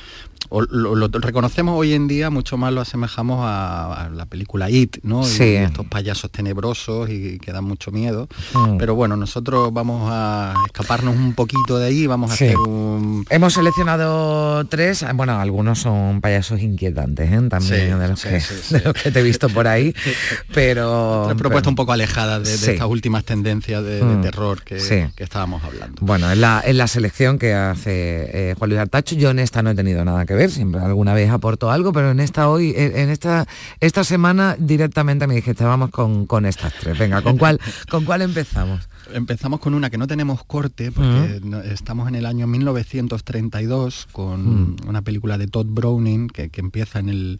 [0.48, 4.70] o lo, lo reconocemos hoy en día, mucho más lo asemejamos a, a la película
[4.70, 5.22] It, ¿no?
[5.22, 5.42] Y Sí.
[5.56, 8.28] estos payasos tenebrosos y que dan mucho miedo.
[8.54, 8.76] Mm.
[8.78, 13.54] Pero bueno, nosotros vamos a escaparnos un poquito de ahí, vamos a hacer un, Hemos
[13.54, 17.48] seleccionado tres, bueno, algunos son payasos inquietantes, ¿eh?
[17.48, 19.94] también Sí, de, los sí, que, sí, de los que te he visto por ahí,
[20.54, 21.24] pero...
[21.26, 24.76] Una propuesta un poco alejada de, estas últimas tendencias de, de Mm, terror que,
[25.16, 25.96] estábamos hablando.
[26.00, 29.14] Bueno, es la, es la selección que hace eh, Juan Luis Artacho.
[29.14, 32.10] Yo en esta no he tenido nada que ver, siempre alguna vez aporto algo, pero
[32.10, 33.46] en esta hoy, en esta,
[33.80, 36.98] esta semana directamente me dijiste, vamos con, con estas tres.
[36.98, 37.58] Venga, ¿con cuál,
[37.90, 38.88] ¿con cuál empezamos?
[39.12, 44.76] Empezamos con una que no tenemos corte porque no- estamos en el año 1932 con
[44.86, 47.38] una película de Todd Browning que, que empieza en el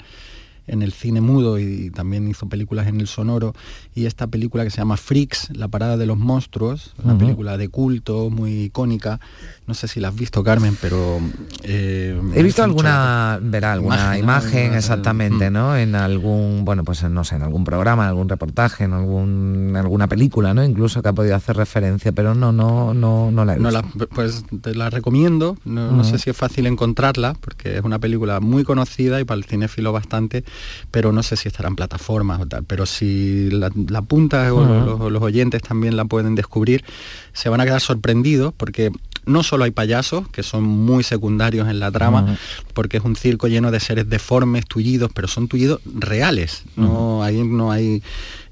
[0.67, 3.55] en el cine mudo y, también hizo películas en el sonoro
[3.95, 7.69] y esta película que se llama Freaks, la parada de los monstruos, una película de
[7.69, 9.21] culto muy icónica,
[9.67, 11.21] no sé si la has visto Carmen, pero
[11.63, 14.59] eh, He visto alguna, verá, alguna Imagen, imagen, ¿no?
[14.63, 15.77] Alguna- exactamente, ¿no?
[15.77, 19.77] En algún, bueno, pues no sé, en algún programa, en algún reportaje, en algún, en
[19.77, 20.65] alguna película, ¿no?
[20.65, 23.83] Incluso que ha podido hacer referencia, pero no, no, no, no la he No visto.
[23.99, 27.99] la- pues te la recomiendo, no, no sé si es fácil encontrarla, porque es una
[27.99, 30.45] película muy conocida y para el cinéfilo bastante,
[30.91, 32.65] pero no sé si estará en plataformas o tal.
[32.65, 36.85] Pero si la, la apuntas o los, los oyentes también la pueden descubrir,
[37.33, 38.93] se van a quedar sorprendidos porque
[39.25, 42.37] no solo hay payasos, que son muy secundarios en la trama,
[42.75, 46.65] porque es un circo lleno de seres deformes, tullidos, pero son tullidos reales.
[46.77, 48.03] No, ahí no hay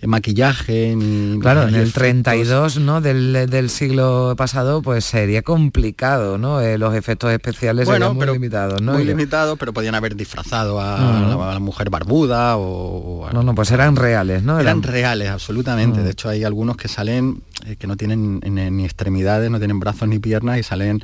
[0.06, 1.38] maquillaje ni...
[1.40, 1.92] Claro, en el efectos.
[1.94, 3.00] 32, ¿no?
[3.00, 6.60] Del, del siglo pasado, pues sería complicado, ¿no?
[6.60, 8.92] Eh, los efectos especiales serían muy limitados, ¿no?
[8.94, 13.26] Muy limitados, pero podían haber disfrazado a, la, a la mujer barbuda o...
[13.26, 14.58] a- No, no, pues eran reales, ¿no?
[14.58, 16.02] Eran reales, absolutamente.
[16.02, 19.80] De hecho, hay algunos que salen eh, que no tienen ni, ni extremidades, no tienen
[19.80, 21.02] brazos ni piernas y salen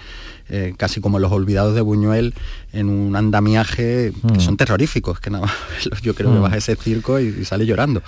[0.49, 2.33] eh, casi como los olvidados de Buñuel
[2.73, 4.29] en un andamiaje Mm.
[4.35, 5.55] que son terroríficos, que nada más
[6.03, 8.03] yo creo que vas a ese circo y, y sale llorando.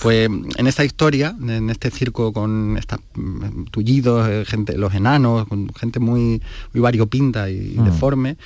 [0.00, 2.98] Pues en esta historia, en este circo con estos
[3.70, 7.84] tullidos, eh, gente, los enanos, con gente muy, muy variopinta y Mm.
[7.84, 8.36] deforme,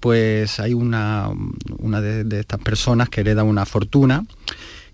[0.00, 1.30] pues hay una,
[1.78, 4.24] una de, de estas personas que hereda una fortuna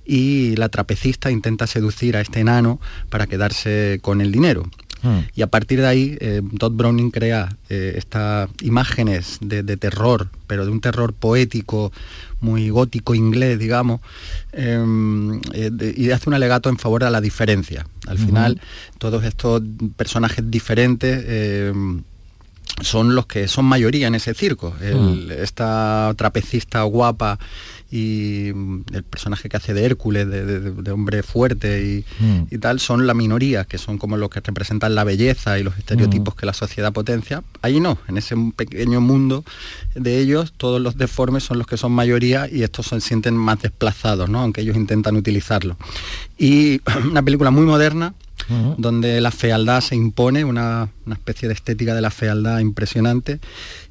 [0.05, 4.69] y la trapecista intenta seducir a este enano para quedarse con el dinero.
[5.03, 5.19] Mm.
[5.35, 10.29] Y a partir de ahí, eh, Todd Browning crea eh, estas imágenes de, de terror,
[10.47, 11.93] pero de un terror poético,
[12.41, 14.01] muy gótico inglés, digamos,
[14.53, 14.79] eh,
[15.53, 17.87] eh, de- y hace un alegato en favor de la diferencia.
[18.07, 18.61] Al final,
[18.99, 19.63] todos estos
[19.97, 21.73] personajes diferentes eh,
[22.83, 24.75] son los que son mayoría en ese circo.
[24.81, 27.39] El- Esta trapecista guapa
[27.91, 32.47] y mm, el personaje que hace de Hércules, de, de- de hombre fuerte y, Mm.
[32.51, 35.77] y tal, son la minoría, que son como los que representan la belleza y los
[35.79, 37.43] estereotipos que la sociedad potencia.
[37.63, 39.45] Ahí no, en ese pequeño mundo
[39.95, 43.61] de ellos, todos los deformes son los que son mayoría y estos se sienten más
[43.63, 44.41] desplazados, ¿no?
[44.41, 45.77] aunque ellos intentan utilizarlo.
[46.39, 48.15] Y una película muy moderna,
[48.79, 53.39] donde la fealdad se impone, una, una especie de estética de la fealdad impresionante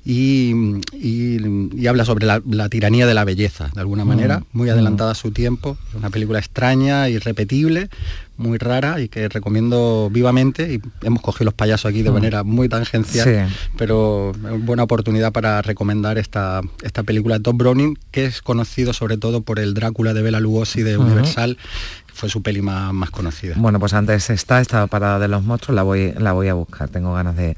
[0.05, 0.53] y,
[0.93, 4.07] y- y habla sobre la, la tiranía de la belleza, de alguna Mm.
[4.07, 4.71] manera, muy Mm.
[4.71, 7.89] adelantada a su tiempo, una película extraña, irrepetible,
[8.37, 12.13] muy rara y que recomiendo vivamente y hemos cogido los payasos aquí de Mm.
[12.13, 13.55] manera muy tangencial, Sí.
[13.77, 18.93] pero es buena oportunidad para recomendar esta, esta película de Tom Browning, que es conocido
[18.93, 20.97] sobre todo por el Drácula de Bela Lugosi de.
[20.97, 21.57] Universal,
[22.19, 23.55] fue su peli más, más conocida.
[23.57, 26.89] Bueno, pues antes está esta parada de los monstruos, la voy, la voy a buscar.
[26.89, 27.55] Tengo ganas de,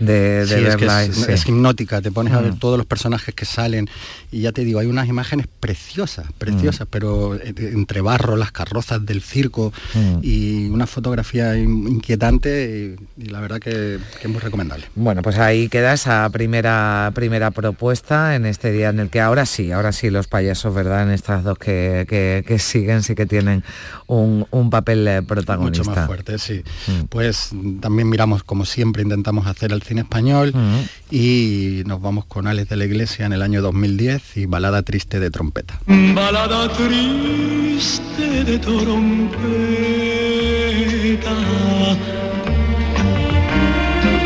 [0.00, 1.04] de, de Sí, es, que verla.
[1.04, 1.24] es, sí.
[1.28, 2.58] es hipnótica, te pones a ver Mm.
[2.58, 3.88] todos los personajes que salen
[4.32, 6.90] y ya te digo, hay unas imágenes preciosas, preciosas, Mm.
[6.90, 10.18] pero eh, entre barro, las carrozas del circo Mm.
[10.22, 14.86] y una fotografía in- inquietante y, y la verdad que, que es muy recomendable.
[14.96, 19.46] Bueno, pues ahí queda esa primera primera propuesta en este día en el que ahora
[19.46, 21.04] sí, ahora sí los payasos, ¿verdad?
[21.04, 23.62] En estas dos que, que- que siguen sí que tienen
[24.12, 25.84] un, un papel eh, protagonista.
[25.84, 26.62] Mucho más fuerte, sí.
[26.88, 27.04] Mm.
[27.08, 30.78] Pues también miramos, como siempre, intentamos hacer el cine español Mm.
[31.14, 35.20] y nos vamos con Alex de la Iglesia en el año 2010 y Balada Triste
[35.20, 35.80] de Trompeta.
[35.86, 39.40] Balada triste de trompeta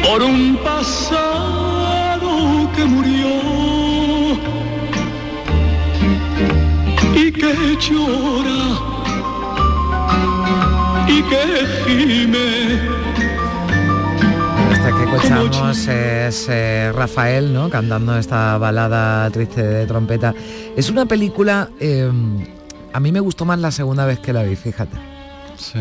[0.06, 2.30] por un pasado
[2.74, 3.28] que murió
[7.16, 8.93] y que llora
[11.08, 13.04] y que gime.
[14.84, 17.70] Que escuchamos es eh, Rafael, ¿no?
[17.70, 20.34] Cantando esta balada triste de trompeta.
[20.76, 21.70] Es una película.
[21.80, 22.10] eh,
[22.92, 24.96] a mí me gustó más la segunda vez que la vi, fíjate.
[25.56, 25.78] Sí.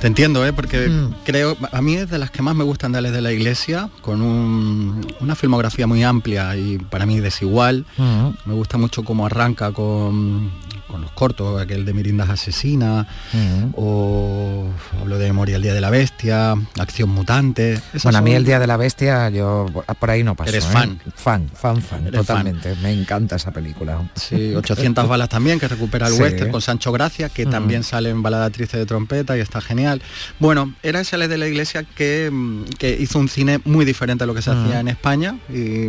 [0.00, 0.52] Te entiendo, ¿eh?
[0.52, 1.14] porque Mm.
[1.24, 3.88] creo, a mí es de las que más me gustan de Alex de la Iglesia,
[4.00, 7.86] con un- una filmografía muy amplia y para mí desigual.
[7.96, 8.28] Mm.
[8.46, 10.50] Me gusta mucho cómo arranca con,
[10.92, 13.72] con los cortos, aquel de Mirindas Asesina, Mm.
[13.74, 14.66] o
[15.00, 17.72] hablo de Memoria el Día de la Bestia, Acción Mutante.
[17.92, 19.66] Esas Bueno, a mí el Día de la Bestia, yo
[19.98, 20.50] por ahí no paso.
[20.50, 20.68] Eres ¿eh?
[20.70, 21.00] fan.
[21.16, 22.74] Fan, fan, fan, Eres totalmente.
[22.82, 24.10] Me encanta esa película.
[24.14, 26.22] Sí, 800 balas también, que recupera el Sí.
[26.22, 27.50] western con Sancho Gracia, que Mm.
[27.50, 30.02] también sale en Balada Triste de Trompeta y está genial.
[30.38, 34.26] Bueno, era ese de la Iglesia que, mm, que hizo un cine muy diferente a
[34.26, 35.86] lo que se hacía en España, y,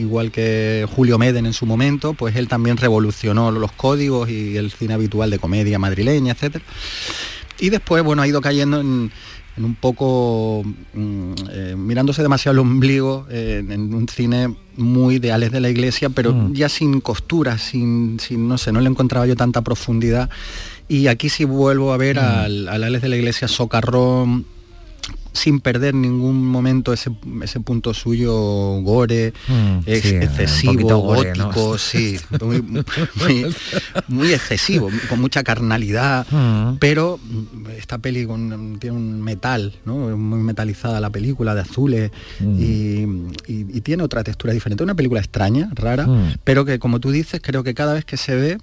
[0.00, 4.70] igual que Julio Meden en su momento, pues él también revolucionó los códigos y el
[4.70, 6.64] cine habitual de comedia madrileña, etcétera.
[7.60, 9.10] Y después, bueno, ha ido cayendo en,
[9.56, 10.62] en un poco,
[10.94, 16.08] mm, eh, mirándose demasiado el ombligo, eh, en un cine muy ideales de la iglesia,
[16.08, 16.52] pero Mm.
[16.54, 20.30] ya sin costura, sin, sin, no sé, no le encontraba yo tanta profundidad.
[20.88, 22.20] Y aquí sí vuelvo a ver Mm.
[22.24, 24.46] al, al Alex de la iglesia socarrón,
[25.32, 27.10] sin perder ningún momento ese,
[27.42, 28.32] ese punto suyo
[28.82, 32.62] gore, Mm, ex- sí, un excesivo, gótico, sí, muy,
[33.14, 33.54] muy-
[34.08, 36.78] muy excesivo, con mucha carnalidad, Mm.
[36.80, 37.20] pero
[37.76, 39.94] esta peli con- tiene un metal, ¿no?
[40.16, 42.60] muy metalizada la película, de azules, Mm.
[42.60, 44.82] y, y- y tiene otra textura diferente.
[44.82, 46.08] Una película extraña, rara,
[46.42, 48.58] pero que como tú dices, creo que cada vez que se ve,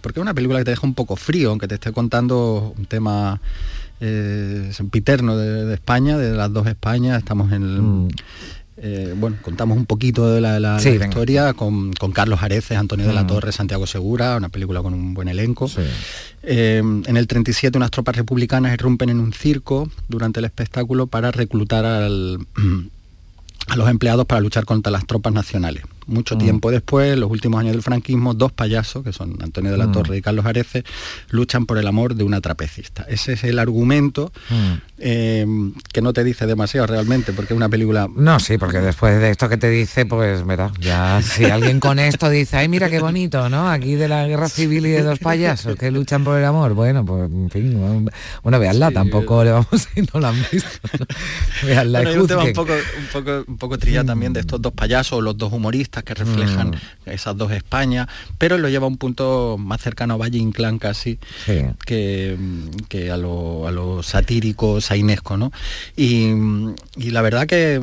[0.00, 2.86] porque es una película que te deja un poco frío, aunque te esté contando un
[2.86, 3.40] tema
[4.04, 8.08] eh, sempiterno de, de España, de las dos Españas, estamos en el- Mm.
[8.78, 11.06] eh, bueno, contamos un poquito de la, la- Sí, la venga.
[11.06, 13.26] historia con, con Carlos Areces, Antonio de la Mm.
[13.28, 15.70] Torre, Santiago Segura, una película con un buen elenco.
[16.42, 21.30] Eh, en el 37 unas tropas republicanas irrumpen en un circo durante el espectáculo para
[21.30, 22.38] reclutar al-
[23.68, 25.84] a los empleados para luchar contra las tropas nacionales.
[26.06, 26.38] Mucho Mm.
[26.38, 29.86] tiempo después, en los últimos años del franquismo, dos payasos, que son Antonio de la
[29.86, 29.92] Mm.
[29.92, 30.84] Torre y Carlos Areces,
[31.30, 33.04] luchan por el amor de una trapecista.
[33.08, 34.72] Ese es el argumento Mm.
[35.04, 35.46] eh,
[35.92, 39.30] que no te dice demasiado realmente, porque es una película No, sí, porque después de
[39.30, 43.00] esto que te dice, pues mira, ya si alguien con esto dice, ay, mira qué
[43.00, 43.68] bonito, ¿no?
[43.68, 46.74] Aquí de la guerra civil y de dos payasos que luchan por el amor.
[46.74, 48.10] Bueno, pues en fin,
[48.42, 50.68] bueno, veanla, tampoco le vamos si no la han visto.
[50.98, 51.06] ¿no?
[51.66, 54.62] Veanla, Bueno, hay un tema un poco, un poco, un poco trillado también de estos
[54.62, 57.10] dos payasos, los dos humoristas que reflejan Mm.
[57.10, 58.06] esas dos Españas,
[58.38, 61.60] pero lo lleva a un punto más cercano a Valle Inclán casi Sí.
[61.84, 62.38] que,
[62.88, 65.52] que a lo, a lo satírico, sainesco, ¿no?
[65.96, 66.30] Y,
[66.96, 67.80] y la verdad que a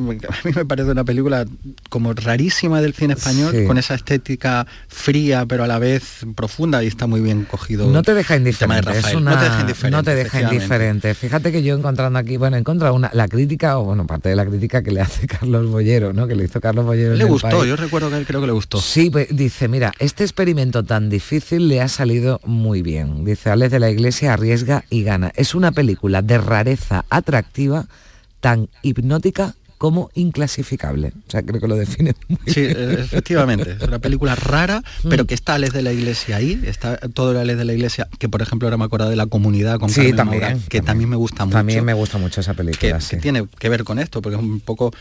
[0.48, 1.44] mí me parece una película
[1.88, 3.66] como rarísima del cine español, Sí.
[3.66, 7.86] con esa estética fría pero a la vez profunda y está muy bien cogido.
[7.88, 9.96] No te deja el tema de indiferente, es una- no te deja indiferente.
[9.96, 11.14] no te deja indiferente.
[11.14, 14.46] Fíjate que yo encontrando aquí, bueno, encontrado una, la crítica, o bueno, parte de la
[14.46, 16.26] crítica que le hace Carlos Bollero, ¿no?
[16.26, 17.12] Que le hizo Carlos Bollero.
[17.12, 17.66] en Le El gustó, País.
[17.68, 18.80] yo recuerdo creo que le gustó.
[18.80, 23.24] Sí, pues, dice, mira, este experimento tan difícil le ha salido muy bien.
[23.24, 25.32] Dice, Alex de la Iglesia arriesga y gana.
[25.36, 27.86] Es una película de rareza atractiva,
[28.40, 31.14] tan hipnótica como inclasificable.
[31.26, 32.76] O sea, creo que lo define muy Sí, bien.
[32.76, 33.76] eh, efectivamente.
[33.80, 35.08] Es una película rara, Mm.
[35.08, 37.72] pero que está a ley de la iglesia ahí, está todo a ley de la
[37.72, 40.58] iglesia, que por ejemplo ahora me acuerdo de la comunidad con Sí, Carmen también, Maura,
[40.68, 41.56] que también, me gusta mucho.
[41.56, 42.78] También me gusta mucho esa película.
[42.98, 43.16] que sí.
[43.16, 44.92] tiene que ver con esto, porque es un poco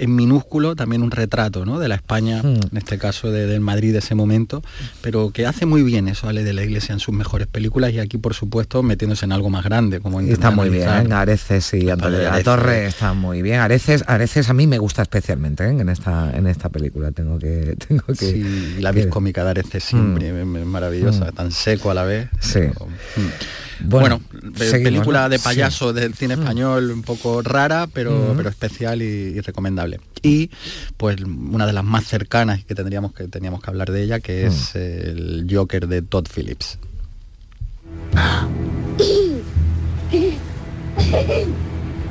[0.00, 1.78] en minúsculo también un retrato ¿no?
[1.78, 2.46] de la España, Mm.
[2.72, 4.64] en este caso de- del Madrid de ese momento,
[5.00, 8.00] pero que hace muy bien eso, Ale de la Iglesia en sus mejores películas y
[8.00, 11.12] aquí por supuesto metiéndose en algo más grande, como está muy bien.
[11.12, 12.42] Areces y Antonio de la.
[12.42, 13.60] Torre está muy bien.
[13.60, 15.70] Areces, Areces a mí me gusta especialmente ¿eh?
[15.70, 17.12] en esta en esta película.
[17.12, 21.34] Tengo que tengo que Sí, la vis cómica de Areces siempre es maravillosa, Mm.
[21.34, 22.28] tan seco a la vez.
[22.40, 22.60] Sí.
[22.60, 23.88] Mm.
[23.88, 24.20] Bueno,
[24.56, 25.28] seguimos, película ¿no?
[25.30, 25.42] de Sí.
[25.42, 25.44] Mm.
[25.44, 29.04] payaso del cine español, un poco rara, pero, pero especial y,
[29.36, 30.00] y recomendable.
[30.22, 30.50] Y
[30.96, 34.44] pues una de las más cercanas que tendríamos que teníamos que hablar de ella, que
[34.44, 34.46] Mm.
[34.52, 36.78] es el Joker de Todd Phillips.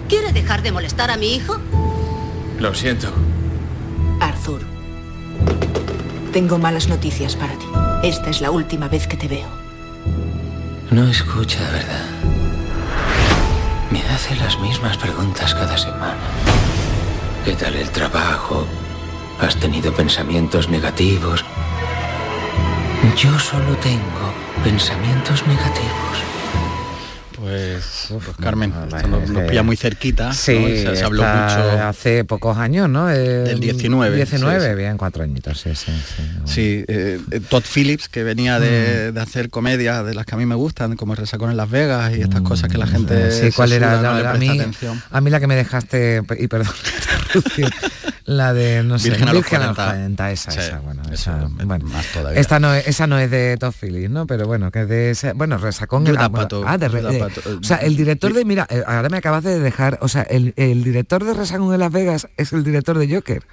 [0.09, 1.59] ¿Quiere dejar de molestar a mi hijo?
[2.63, 3.11] Lo siento.
[4.21, 4.61] Arthur,
[6.31, 7.65] tengo malas noticias para ti.
[8.03, 9.49] Esta es la última vez que te veo.
[10.89, 12.05] No escucha, ¿verdad?
[13.91, 16.23] Me hace las mismas preguntas cada semana.
[17.43, 18.65] ¿Qué tal el trabajo?
[19.41, 21.43] ¿Has tenido pensamientos negativos?
[23.17, 24.33] Yo solo tengo
[24.63, 26.32] pensamientos negativos.
[27.57, 30.27] Pues, pues Carmen, esto nos, nos pilla muy cerquita.
[30.29, 30.33] ¿no?
[30.33, 31.83] Sí, se, se habló mucho.
[31.83, 33.09] hace pocos años, ¿no?
[33.11, 34.75] Eh, Del 19, 19, sí, sí.
[34.75, 35.91] bien, cuatro añitos, sí, sí.
[36.15, 36.23] sí.
[36.45, 39.13] Sí, eh, Todd Phillips, que venía de, Mm.
[39.15, 42.15] de hacer comedias de las que a mí me gustan, como Resacón en Las Vegas
[42.15, 43.97] y estas cosas que la gente Mm, Sí, ¿cuál era?
[43.97, 45.01] no la- le a, mí, atención.
[45.11, 46.73] a mí la que me dejaste, y perdón,
[48.25, 51.65] la de, no sé, Virgen a los 40, 40, esa, sí, esa, bueno, esa, es
[51.65, 51.85] bueno.
[51.85, 52.39] más todavía.
[52.39, 54.25] Esta no es, esa no es de Todd Phillips, ¿no?
[54.27, 57.21] Pero bueno, que es de ese, bueno, Resacón Judd era- Apatow, ah, de, Judd de-
[57.21, 60.21] Apatow, o sea, el director de, mira, eh, ahora me acabas de dejar, o sea,
[60.23, 63.43] el, el director de Resacón en Las Vegas es el director de Joker.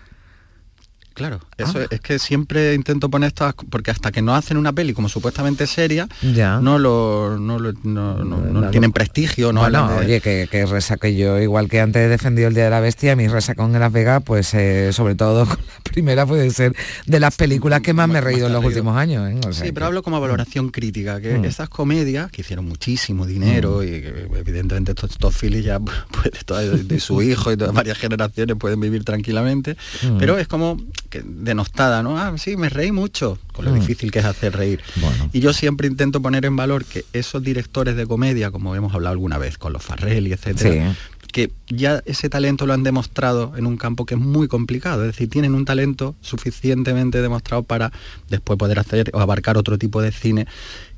[1.21, 1.83] Claro, eso Ah.
[1.83, 5.11] es, es que siempre intento poner estas, porque hasta que no hacen una peli como
[5.11, 6.61] supuestamente seria, Ya.
[6.61, 10.65] no lo, no, lo- no, no- tienen prestigio, no bueno, hablan de- oye, que, que
[10.65, 13.81] resaque yo, igual que antes he defendido el Día de la Bestia, mi resacón en
[13.81, 17.93] Las Vegas, pues eh, sobre todo con la primera puede ser de las películas que
[17.93, 19.29] más me he reído en los últimos años.
[19.31, 19.37] ¿eh?
[19.41, 21.45] O sea Sí, que- pero hablo como valoración crítica, que Mm.
[21.45, 25.79] estas comedias que hicieron muchísimo dinero y que evidentemente estos, estos Phillies ya
[26.11, 30.17] pues, de su hijo y de varias generaciones pueden vivir tranquilamente, Mm.
[30.19, 30.79] pero es como
[31.11, 32.17] que denostada, ¿no?
[32.19, 33.81] Ah, sí, me reí mucho, con lo Mm.
[33.81, 34.81] difícil que es hacer reír.
[34.97, 35.29] Bueno.
[35.33, 39.13] Y yo siempre intento poner en valor que esos directores de comedia, como hemos hablado
[39.13, 40.97] alguna vez con los Farrelly, etcétera,
[41.33, 45.13] que ya ese talento lo han demostrado en un campo que es muy complicado, es
[45.13, 47.93] decir, tienen un talento suficientemente demostrado para
[48.29, 50.47] después poder hacer o abarcar otro tipo de cine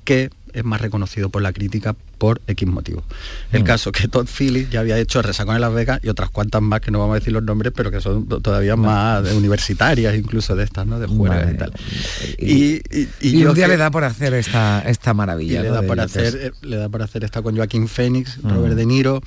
[0.04, 3.02] que es más reconocido por la crítica por X motivo.
[3.52, 3.64] El Mm.
[3.64, 6.82] caso que Todd Phillips ya había hecho Resacón en Las Vegas y otras cuantas más
[6.82, 10.14] que no vamos a decir los nombres, pero que son to- todavía más de universitarias,
[10.14, 11.00] incluso de estas, ¿no?
[11.00, 11.54] De juegas Vale.
[11.54, 11.72] y tal.
[12.38, 15.14] Y, Y, y- y y un día que- le da por hacer esta, esta y
[15.14, 15.62] maravilla.
[15.62, 15.74] le ¿no?
[15.76, 18.50] da por hacer eh, le da por hacer esta con Joaquín Phoenix Mm.
[18.50, 19.22] Robert De Niro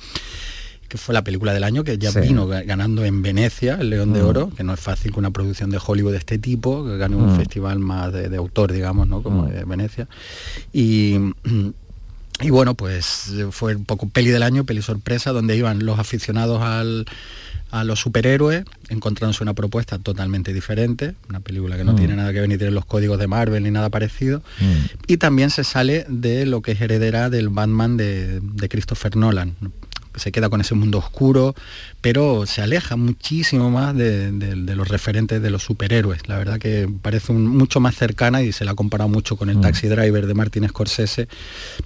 [0.96, 2.20] que fue la película del año que ya Sí.
[2.20, 4.26] vino ga- ganando en Venecia el León de Mm.
[4.26, 7.16] Oro que no es fácil que una producción de Hollywood de este tipo que gane
[7.16, 7.36] un Mm.
[7.36, 9.48] festival más de, de autor digamos no como Mm.
[9.50, 10.08] de Venecia
[10.72, 11.16] y
[12.40, 16.60] y bueno pues fue un poco peli del año peli sorpresa donde iban los aficionados
[16.62, 17.06] al
[17.72, 21.96] a los superhéroes, encontrándose una propuesta totalmente diferente, una película que no Mm.
[21.96, 24.64] tiene nada que ver ni tiene los códigos de Marvel ni nada parecido, Mm.
[25.08, 29.56] y también se sale de lo que es heredera del Batman de, de Christopher Nolan.
[30.16, 31.54] Se queda con ese mundo oscuro,
[32.00, 36.26] pero se aleja muchísimo más de, de- de los referentes de los superhéroes.
[36.28, 39.50] La verdad que parece un- mucho más cercana y se la ha comparado mucho con
[39.50, 39.60] el Mm.
[39.62, 41.28] Taxi Driver de Martin Scorsese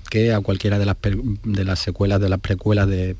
[0.09, 0.97] que a cualquiera de las,
[1.45, 3.16] de las secuelas, de las precuelas de,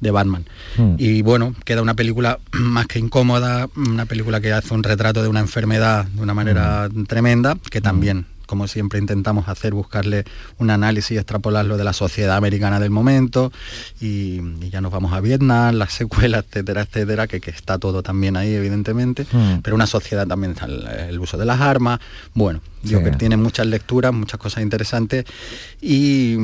[0.00, 0.44] de Batman.
[0.76, 0.94] Mm.
[0.98, 5.28] Y bueno, queda una película más que incómoda, una película que hace un retrato de
[5.28, 7.04] una enfermedad de una manera Mm.
[7.04, 10.24] tremenda, que también, como siempre intentamos hacer, buscarle
[10.58, 13.52] un análisis y extrapolarlo de la sociedad americana del momento,
[14.00, 18.02] y, y ya nos vamos a Vietnam, las secuelas, etcétera, etcétera, que, que está todo
[18.02, 19.60] también ahí, evidentemente, Mm.
[19.62, 22.00] pero una sociedad también, está el, el uso de las armas,
[22.34, 22.94] bueno, Sí.
[22.94, 25.24] Joker tiene muchas lecturas, muchas cosas interesantes
[25.80, 26.36] y,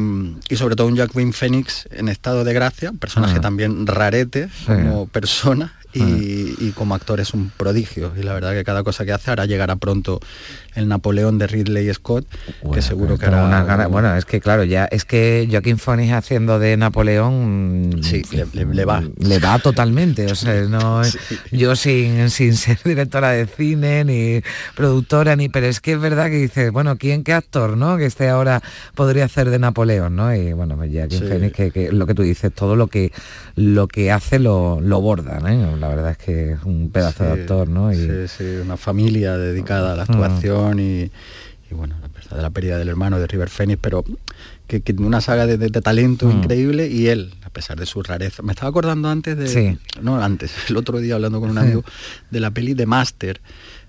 [0.48, 3.40] y sobre todo un Joaquin Phoenix en estado de gracia, personaje Ah.
[3.40, 4.66] también rarete Sí.
[4.66, 6.54] como persona y, Ah.
[6.60, 9.46] y como actor es un prodigio y la verdad que cada cosa que hace ahora
[9.46, 10.20] llegará pronto
[10.74, 12.26] el Napoleón de Ridley Scott,
[12.70, 13.64] que seguro que Tengo hará...
[13.64, 18.22] ganas- bueno, es que claro, ya es que Joaquín Phoenix haciendo de Napoleón mm, Sí,
[18.32, 19.02] le, le- le va.
[19.18, 21.00] le va totalmente, o sea, no
[21.50, 24.42] yo sin, sin ser directora de cine ni
[24.74, 27.96] productora ni pero es que es verdad que dices, bueno, ¿quién qué actor, no?
[27.96, 28.62] Que esté ahora
[28.94, 30.34] podría hacer de Napoleón, ¿no?
[30.34, 31.50] Y bueno, pues Joaquín Sí.
[31.52, 33.12] Que, que lo que tú dices, todo lo que
[33.54, 35.76] lo que hace lo, lo borda, ¿no?
[35.76, 37.92] La verdad es que es un pedazo de actor, ¿no?
[37.92, 41.10] Y, Sí, sí, una familia dedicada a la actuación y,
[41.70, 44.04] y, bueno, la verdadera pérdida del hermano de River Phoenix, pero
[44.66, 46.30] que, que una saga de, de- de talento Mm.
[46.32, 48.42] increíble y él, a pesar de su rareza.
[48.42, 49.46] Me estaba acordando antes de...
[49.48, 49.78] Sí.
[50.02, 51.84] No, antes, el otro día hablando con un amigo
[52.30, 53.40] de la peli de Master,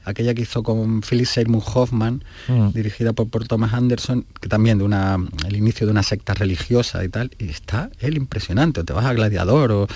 [0.09, 2.69] aquella que hizo con Philip Seymour Hoffman, Mm.
[2.73, 7.03] dirigida por, por Thomas Anderson, que también de una el inicio de una secta religiosa
[7.03, 9.87] y tal, y está él impresionante, o te vas a Gladiador o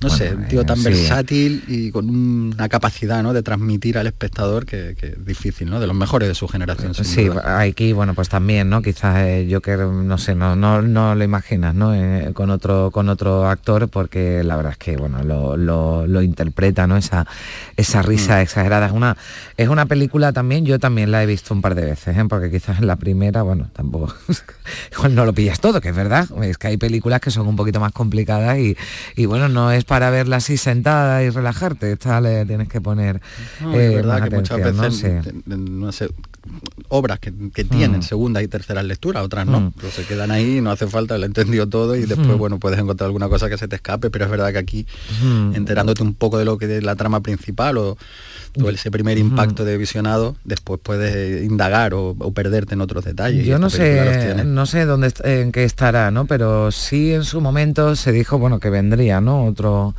[0.00, 0.84] no sé, un tío eh, tan sí.
[0.84, 3.32] versátil y con una capacidad ¿no?
[3.32, 5.78] de transmitir al espectador que, que es difícil, ¿no?
[5.80, 6.94] De los mejores de su generación.
[6.94, 7.60] Sí, duda.
[7.60, 8.80] aquí, bueno, pues también, ¿no?
[8.82, 11.94] Quizás eh, Joker, no sé, no, no, no lo imaginas, ¿no?
[11.94, 16.22] Eh, con otro, con otro actor, porque la verdad es que, bueno, lo, lo- lo
[16.22, 16.96] interpreta, ¿no?
[16.96, 17.26] Esa,
[17.76, 18.40] esa risa Mm.
[18.42, 18.86] exagerada.
[18.86, 19.16] Es una,
[19.56, 22.16] es una película también, yo también la he visto un par de veces.
[22.28, 24.14] Porque quizás en la primera, bueno, tampoco,
[24.92, 26.26] igual no lo pillas todo, que es verdad.
[26.42, 28.76] Es que hay películas que son un poquito más complicadas y,
[29.16, 33.20] y bueno, no es para verla así sentada y relajarte, esta le tienes que poner
[33.60, 35.22] No, eh, es verdad más que muchas atención, ¿no?
[35.24, 36.08] veces no sé,
[36.88, 38.02] obras que, que tienen Mm.
[38.02, 39.72] segunda y tercera lectura, otras no, Mm.
[39.76, 42.38] pero se quedan ahí, no hace falta, lo he entendido todo y después, Mm.
[42.38, 44.86] bueno, puedes encontrar alguna cosa que se te escape, pero es verdad que aquí,
[45.22, 45.54] Mm.
[45.54, 47.96] enterándote un poco de lo que es la trama principal o,
[48.60, 53.46] o ese primer impacto de visionado, después puedes indagar o, o perderte en otros detalles.
[53.46, 56.26] Yo no sé, no sé dónde en qué estará, ¿no?
[56.26, 59.44] Pero sí en su momento se dijo, bueno, que vendría, ¿no?
[59.46, 59.94] Otro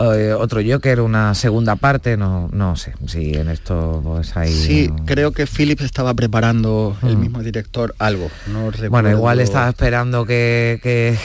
[0.00, 4.52] eh, otro Joker, una segunda parte, no, no sé, si en esto pues hay.
[4.52, 8.30] Sí, creo que Phillips estaba preparando el mismo director algo.
[8.52, 11.18] No bueno, igual estaba esperando que, que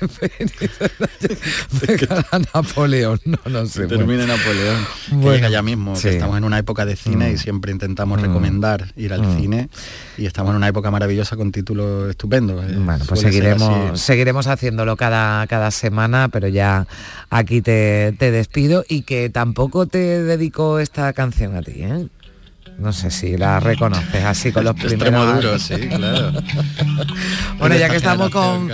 [1.86, 2.24] Venga,
[2.54, 3.82] Napoleón, no, no sé.
[3.82, 4.76] que termine Napoleón.
[5.08, 7.34] que Bueno, llega ya mismo, que estamos en una época de cine Mm.
[7.34, 8.22] y siempre intentamos Mm.
[8.24, 9.36] recomendar ir al Mm.
[9.38, 9.68] cine
[10.16, 12.64] y estamos en una época maravillosa con títulos estupendos.
[12.64, 16.86] eh, Bueno, pues suele seguiremos, seguiremos haciéndolo cada, cada semana, pero ya
[17.30, 22.06] aquí te, te despido y que tampoco te dedico esta canción a ti, ¿eh?
[22.78, 25.34] No sé si la reconoces así con los primeros...
[25.34, 26.30] duro, sí, claro.
[27.58, 28.70] bueno, ya que estamos con,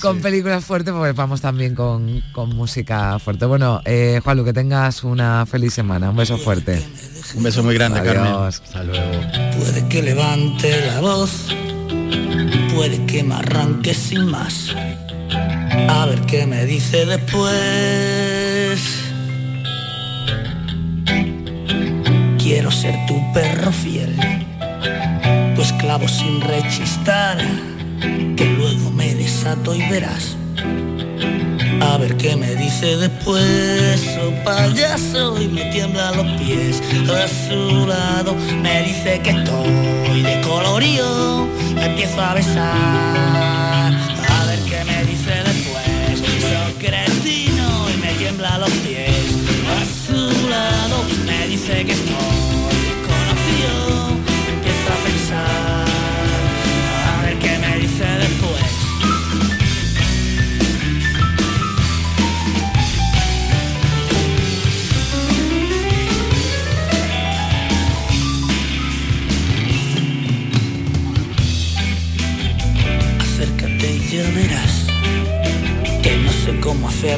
[0.00, 3.46] con películas fuertes, pues vamos también con, con música fuerte.
[3.46, 6.10] Bueno, eh, Juanlu, que tengas una feliz semana.
[6.10, 6.80] Un beso fuerte.
[7.34, 8.32] Un beso muy grande, Carmen.
[8.32, 8.62] Adiós.
[8.64, 9.10] Hasta luego.
[9.56, 11.48] Puede que levante la voz,
[12.72, 14.72] puede que me arranque sin más.
[15.88, 18.37] A ver qué me dice después.
[22.50, 24.16] Quiero ser tu perro fiel,
[25.54, 27.36] tu esclavo sin rechistar,
[28.00, 30.34] que luego me desato y verás.
[31.82, 36.82] A ver qué me dice después, oh payaso, y me tiembla los pies.
[37.10, 43.92] A su lado me dice que estoy de colorío, me empiezo a besar.
[44.26, 49.36] A ver qué me dice después, soy cretino y me tiembla los pies.
[49.68, 52.27] A su lado me dice que estoy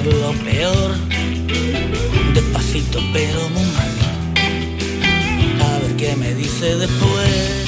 [0.00, 0.96] hacerlo peor.
[2.34, 3.90] Despacito pero muy mal.
[5.60, 7.59] A ver qué me dice después.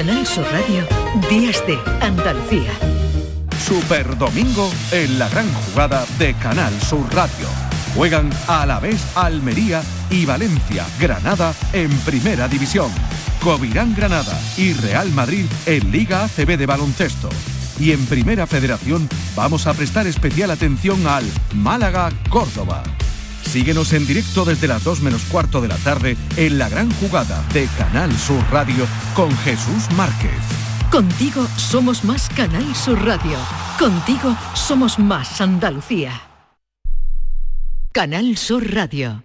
[0.00, 0.86] Canal Sur Radio,
[1.28, 2.72] Días de Andalucía.
[3.58, 7.46] Super Domingo en la gran jugada de Canal Sur Radio.
[7.94, 12.90] Juegan a la vez Almería y Valencia, Granada en Primera División.
[13.44, 17.28] Covirán Granada y Real Madrid en Liga ACB de baloncesto.
[17.78, 21.26] Y en Primera Federación vamos a prestar especial atención al
[21.56, 22.82] Málaga Córdoba.
[23.50, 27.44] Síguenos en directo desde las 2 menos cuarto de la tarde en la gran jugada
[27.52, 30.30] de Canal Sur Radio con Jesús Márquez.
[30.92, 33.36] Contigo somos más Canal Sur Radio.
[33.76, 36.12] Contigo somos más Andalucía.
[37.90, 39.24] Canal Sur Radio.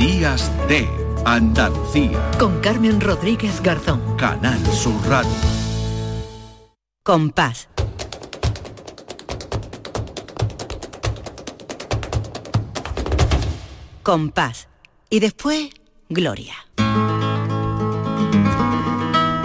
[0.00, 0.88] Días de
[1.26, 2.30] Andalucía.
[2.38, 4.00] Con Carmen Rodríguez Garzón.
[4.16, 5.30] Canal Sur Radio.
[7.02, 7.68] Compás.
[14.02, 14.68] Compás.
[15.10, 15.68] Y después,
[16.08, 16.54] Gloria.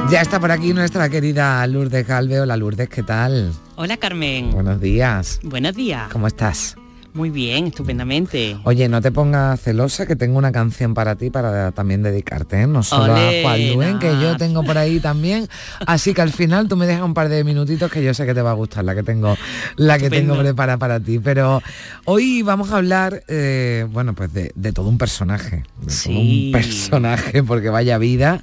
[0.09, 2.43] Ya está por aquí nuestra querida Lourdes Galveo.
[2.43, 3.51] Hola Lourdes, ¿qué tal?
[3.75, 4.51] Hola Carmen.
[4.51, 5.41] Buenos días.
[5.43, 6.09] Buenos días.
[6.13, 6.77] ¿Cómo estás?
[7.15, 8.57] Muy bien, estupendamente.
[8.65, 12.67] Oye, no te pongas celosa que tengo una canción para ti para también dedicarte, ¿eh?
[12.67, 15.47] no solo a Juan Luen, que yo tengo por ahí también.
[15.87, 18.33] Así que al final tú me dejas un par de minutitos que yo sé que
[18.33, 19.37] te va a gustar la que tengo,
[19.77, 21.19] la que tengo preparada para ti.
[21.19, 21.63] Pero
[22.03, 26.51] hoy vamos a hablar, eh, bueno, pues de, de todo un personaje, de todo un
[26.51, 28.41] personaje, porque vaya vida.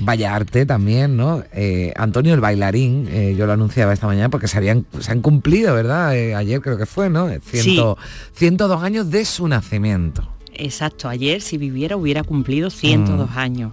[0.00, 1.42] Vaya arte también, ¿no?
[1.52, 5.20] Eh, Antonio el bailarín, eh, yo lo anunciaba esta mañana porque se, habían, se han
[5.22, 6.16] cumplido, ¿verdad?
[6.16, 7.28] Eh, ayer creo que fue, ¿no?
[7.44, 7.96] Ciento,
[8.34, 10.28] 102 años de su nacimiento.
[10.54, 13.38] Exacto, ayer si viviera hubiera cumplido 102 Mm.
[13.38, 13.72] años.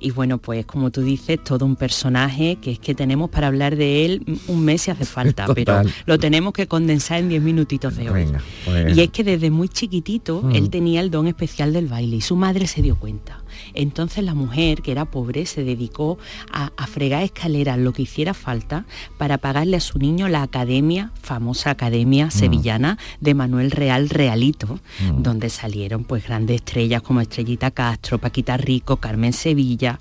[0.00, 3.76] Y bueno, pues como tú dices, todo un personaje que es que tenemos para hablar
[3.76, 5.04] de él un mes si hace
[5.44, 8.24] falta, pero lo tenemos que condensar en 10 minutitos de hoy.
[8.24, 10.54] Venga, pues- Y es que desde muy chiquitito Mm.
[10.56, 13.40] él tenía el don especial del baile y su madre se dio cuenta.
[13.76, 16.18] Entonces la mujer, que era pobre, se dedicó
[16.50, 18.84] a, a fregar escaleras, lo que hiciera falta,
[19.18, 24.80] para pagarle a su niño la academia, famosa academia sevillana de Manuel Real Realito,
[25.18, 29.98] donde salieron pues grandes estrellas como Estrellita Castro, Paquita Rico, Carmen Sevilla.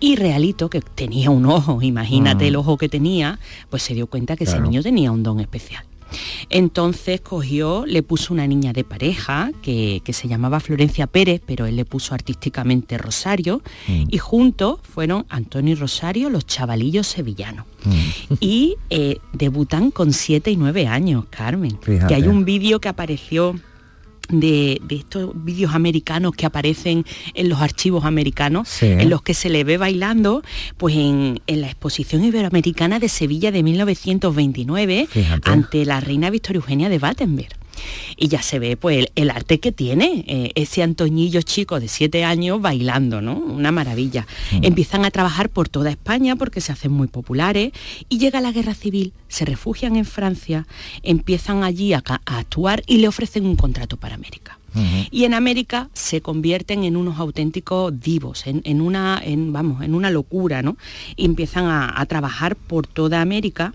[0.00, 2.48] Y Realito, que tenía un ojo, imagínate Mm.
[2.48, 3.38] el ojo que tenía,
[3.70, 5.84] pues se dio cuenta que ese niño tenía un don especial.
[6.50, 11.66] Entonces cogió, le puso una niña de pareja que, que se llamaba Florencia Pérez, pero
[11.66, 17.66] él le puso artísticamente Rosario, y juntos fueron Antonio y Rosario los chavalillos sevillanos.
[18.40, 21.78] Y eh, debutan con 7 y 9 años, Carmen.
[21.80, 22.08] Fíjate.
[22.08, 23.54] Que hay un vídeo que apareció
[24.28, 27.04] de, de estos vídeos americanos que aparecen
[27.34, 28.86] en los archivos americanos, Sí.
[28.86, 30.42] en los que se le ve bailando,
[30.76, 35.50] pues en, en la exposición iberoamericana de Sevilla de 1929, Fíjate.
[35.50, 37.48] ante la reina Victoria Eugenia de Battenberg.
[38.16, 41.88] Y ya se ve pues el, el arte que tiene eh, ese Antoñillo chico de
[41.88, 43.34] siete años bailando, ¿no?
[43.36, 44.26] Una maravilla.
[44.62, 47.72] Empiezan a trabajar por toda España porque se hacen muy populares
[48.08, 50.66] y llega la guerra civil, se refugian en Francia,
[51.02, 54.58] empiezan allí a, a actuar y le ofrecen un contrato para América.
[55.10, 59.94] Y en América se convierten en unos auténticos divos, en, en una, en, vamos, en
[59.94, 60.76] una locura, ¿no?
[61.16, 63.74] Y empiezan a, a trabajar por toda América.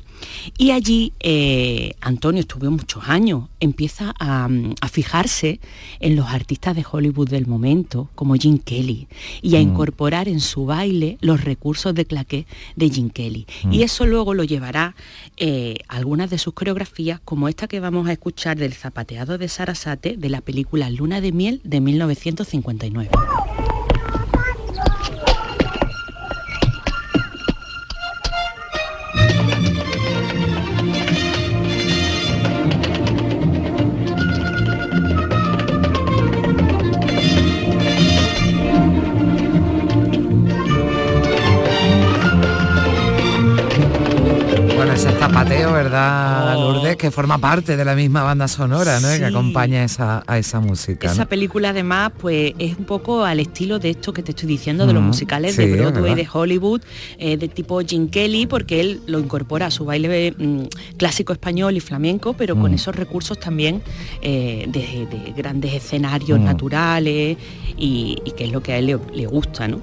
[0.57, 4.47] Y allí eh, Antonio estuvo muchos años, empieza a,
[4.81, 5.59] a fijarse
[5.99, 9.07] en los artistas de Hollywood del momento, como Jim Kelly,
[9.41, 9.63] y a Mm.
[9.63, 12.45] incorporar en su baile los recursos de claqué
[12.75, 13.45] de Jim Kelly.
[13.63, 13.73] Mm.
[13.73, 14.95] Y eso luego lo llevará
[15.37, 19.47] eh, a algunas de sus coreografías, como esta que vamos a escuchar del zapateado de
[19.47, 23.09] Sarasate de la película Luna de Miel de 1959.
[45.33, 46.95] Zapateo, ¿verdad, Lourdes?
[46.97, 49.11] Que forma parte de la misma banda sonora, ¿no?
[49.11, 49.19] Sí.
[49.19, 51.07] Que acompaña esa, a esa música.
[51.07, 51.13] ¿no?
[51.13, 54.85] Esa película además pues es un poco al estilo de esto que te estoy diciendo,
[54.87, 56.81] de los musicales sí, de Broadway, de Hollywood,
[57.17, 60.61] eh, de tipo Jim Kelly, porque él lo incorpora a su baile mm,
[60.97, 62.75] clásico español y flamenco, pero con Mm.
[62.75, 63.81] esos recursos también
[64.21, 66.43] eh, de, de grandes escenarios Mm.
[66.43, 67.37] naturales
[67.77, 69.67] y, y que es lo que a él le, le gusta.
[69.67, 69.79] ¿no?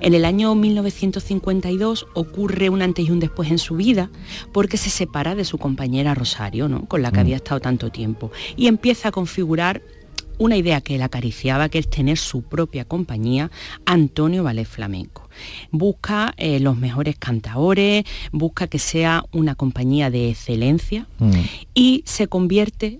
[0.00, 4.10] En el año 1952 ocurre un antes y un después en su vida
[4.52, 6.86] porque se separa de su compañera Rosario, ¿no?
[6.86, 7.20] con la que Mm.
[7.20, 9.82] había estado tanto tiempo, y empieza a configurar
[10.38, 13.50] una idea que él acariciaba, que es tener su propia compañía,
[13.86, 15.28] Antonio Ballet Flamenco.
[15.70, 21.06] Busca eh, los mejores cantadores, busca que sea una compañía de excelencia
[21.74, 22.98] y se convierte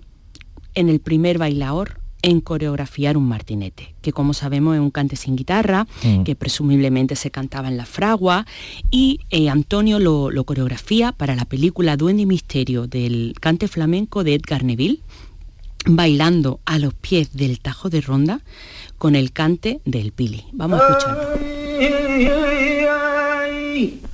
[0.73, 5.35] en el primer bailador en coreografiar un martinete, que como sabemos es un cante sin
[5.35, 6.23] guitarra, Mm.
[6.23, 8.45] que presumiblemente se cantaba en la fragua,
[8.89, 14.23] y eh, Antonio lo, lo coreografía para la película Duende y Misterio del cante flamenco
[14.23, 15.01] de Edgar Neville,
[15.85, 18.39] bailando a los pies del Tajo de Ronda
[18.97, 20.45] con el cante del Pili.
[20.53, 21.23] Vamos a escucharlo.
[21.77, 24.12] Ay, ay, yo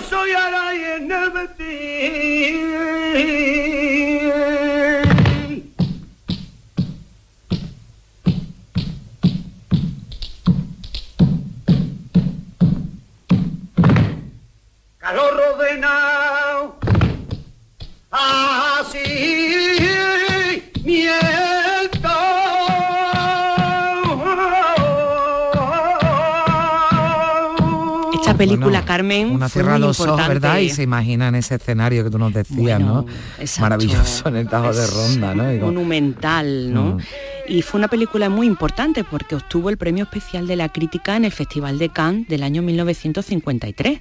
[0.00, 2.62] soy Aray en el vestir.
[14.98, 16.78] Calor ordenado,
[18.10, 19.81] así
[28.46, 30.28] película, Bueno, Carmen, Una cierra los ojos.
[30.28, 30.58] ¿verdad?
[30.58, 33.06] Y se imagina en ese escenario que tú nos decías, Bueno, ¿no?
[33.38, 33.60] exacto.
[33.62, 35.44] Maravilloso en el Tajo de Ronda, ¿no?
[35.66, 36.82] Monumental, ¿no?
[36.94, 36.98] Mm.
[37.52, 41.26] Y fue una película muy importante porque obtuvo el premio especial de la crítica en
[41.26, 44.00] el Festival de Cannes del año 1953.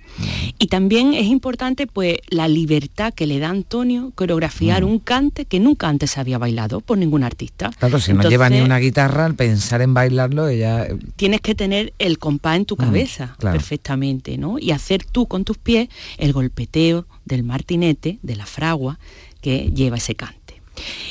[0.58, 5.60] Y también es importante pues la libertad que le da Antonio coreografiar un cante que
[5.60, 7.72] nunca antes se había bailado por ningún artista.
[7.78, 10.86] Claro, si no lleva ni una guitarra, al pensar en bailarlo, ella...
[10.86, 13.58] eh, tienes que tener el compás en tu cabeza claro.
[13.58, 14.60] perfectamente, ¿no?
[14.60, 18.98] Y hacer tú con tus pies el golpeteo del martinete, de la fragua
[19.42, 20.41] que lleva ese cante.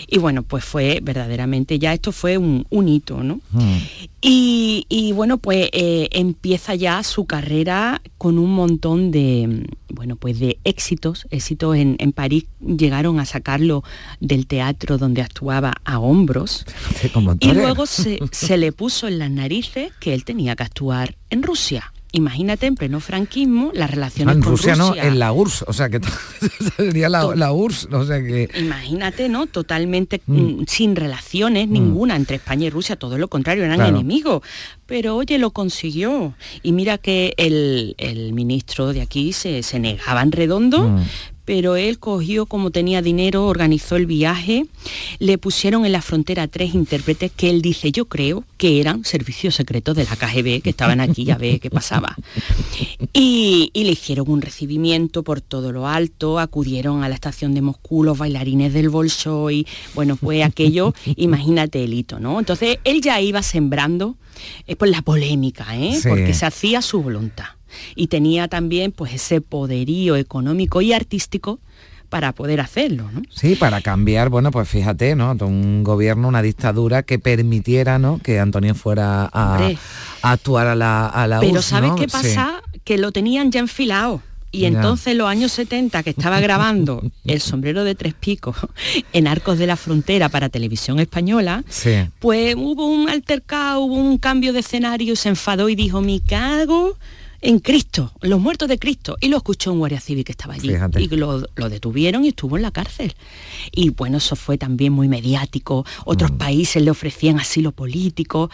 [0.06, 3.40] Y bueno, pues fue verdaderamente, ya esto fue un, un hito, ¿no?
[4.20, 10.38] Y, y bueno, pues eh, empieza ya su carrera con un montón de, bueno, pues
[10.38, 11.26] de éxitos.
[11.30, 13.82] Éxitos en, en París llegaron a sacarlo
[14.20, 16.66] del teatro donde actuaba a hombros.
[17.40, 21.42] Y luego se, se le puso en las narices que él tenía que actuar en
[21.42, 21.92] Rusia.
[22.12, 25.04] Imagínate en pleno franquismo las relaciones en con Rusia, no, Rusia.
[25.06, 26.00] en la URSS, o sea que
[26.76, 28.48] sería la, la URSS, o sea que...
[28.58, 29.46] Imagínate, ¿no?
[29.46, 33.94] Totalmente mm, sin relaciones ninguna entre España y Rusia, todo lo contrario, eran Claro.
[33.96, 34.42] enemigos.
[34.90, 36.34] Pero oye, lo consiguió.
[36.64, 41.02] Y mira que el, el ministro de aquí se, se negaba en redondo, Mm.
[41.44, 44.66] pero él cogió como tenía dinero, organizó el viaje,
[45.20, 49.54] le pusieron en la frontera tres intérpretes que él dice, yo creo que eran servicios
[49.54, 52.16] secretos de la KGB que estaban aquí a ver qué pasaba.
[53.12, 57.62] Y, y le hicieron un recibimiento por todo lo alto, acudieron a la estación de
[57.62, 62.38] Moscú los bailarines del Bolshoi, bueno, fue aquello, imagínate el hito, ¿no?
[62.38, 64.16] Entonces él ya iba sembrando
[64.66, 65.98] eh, pues la polémica, ¿eh?
[66.00, 66.08] Sí.
[66.08, 67.46] Porque se hacía su voluntad.
[67.94, 71.60] Y tenía también pues ese poderío económico y artístico
[72.08, 73.22] para poder hacerlo, ¿no?
[73.30, 75.36] Sí, para cambiar, bueno, pues fíjate, ¿no?
[75.40, 78.18] Un gobierno, una dictadura que permitiera, ¿no?
[78.18, 79.70] Que Antonio fuera a,
[80.22, 81.96] actuar a la, a la Pero ¿sabes ¿no?
[81.96, 82.10] qué Sí.
[82.10, 82.62] pasa?
[82.82, 84.22] Que lo tenían ya enfilado.
[84.52, 88.56] Y entonces en los años 70 que estaba grabando El sombrero de tres picos
[89.12, 91.92] en Arcos de la Frontera para televisión española, Sí.
[92.18, 96.96] pues hubo un altercado, hubo un cambio de escenario, se enfadó y dijo, me cago
[97.42, 99.16] en Cristo, los muertos de Cristo.
[99.20, 100.68] Y lo escuchó un guardia civil que estaba allí.
[100.68, 101.02] Fíjate.
[101.02, 103.14] Y lo, lo detuvieron y estuvo en la cárcel.
[103.72, 105.84] Y bueno, eso fue también muy mediático.
[105.84, 106.02] Mm.
[106.04, 108.50] Otros países le ofrecían asilo político.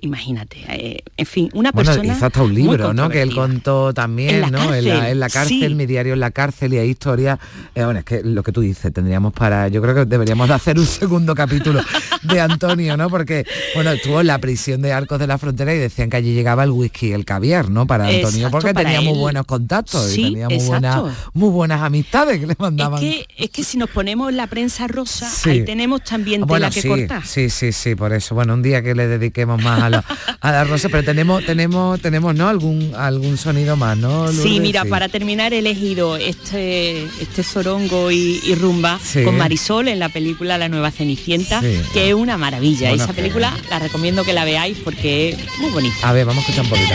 [0.00, 0.58] Imagínate.
[0.68, 2.14] eh, en fin, una Bueno, persona.
[2.14, 3.08] hizo hasta un libro, ¿no?
[3.08, 4.74] Que él contó también, En la ¿no?
[4.74, 5.74] en, la, cárcel, en la cárcel, sí.
[5.74, 7.38] mi diario en la cárcel y hay historias.
[7.74, 9.68] eh, bueno, es que lo que tú dices, tendríamos para.
[9.68, 11.80] Yo creo que deberíamos de hacer un segundo capítulo
[12.22, 13.10] de Antonio, ¿no?
[13.10, 16.32] Porque, bueno, estuvo en la prisión de Arcos de la Frontera y decían que allí
[16.34, 17.86] llegaba el whisky el caviar, ¿no?
[17.86, 19.18] Para Antonio, Exacto, porque tenía muy él.
[19.18, 21.02] buenos contactos Sí, y tenía muy buenas,
[21.34, 23.02] muy buenas amistades que le mandaban.
[23.02, 25.50] Es que, es que si nos ponemos la prensa rosa, Sí.
[25.50, 27.26] ahí tenemos también Ah, tela bueno, que sí, cortar.
[27.26, 28.34] sí, sí, sí, por eso.
[28.34, 30.04] Bueno, un día que le dediquemos más a la,
[30.40, 32.48] a la rosa, pero tenemos, tenemos, tenemos, ¿no?
[32.48, 34.28] Algún, algún sonido más, ¿no?
[34.28, 34.60] Sí, Lourdes?
[34.60, 34.88] mira, Sí.
[34.88, 39.22] para terminar he elegido este, este zorongo y, y rumba Sí.
[39.24, 41.80] con Marisol en la película La Nueva Cenicienta, Sí.
[41.92, 42.88] que es una maravilla.
[42.90, 46.08] Bueno, Esa película la recomiendo que la veáis porque es muy bonita.
[46.08, 46.94] A ver, vamos a escuchar un poquito.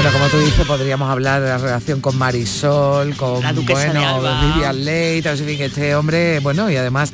[0.00, 4.20] Bueno, como tú dices, podríamos hablar de la relación con Marisol, con bueno.
[4.54, 7.12] Vivian Leigh, en fin, este hombre, bueno, y además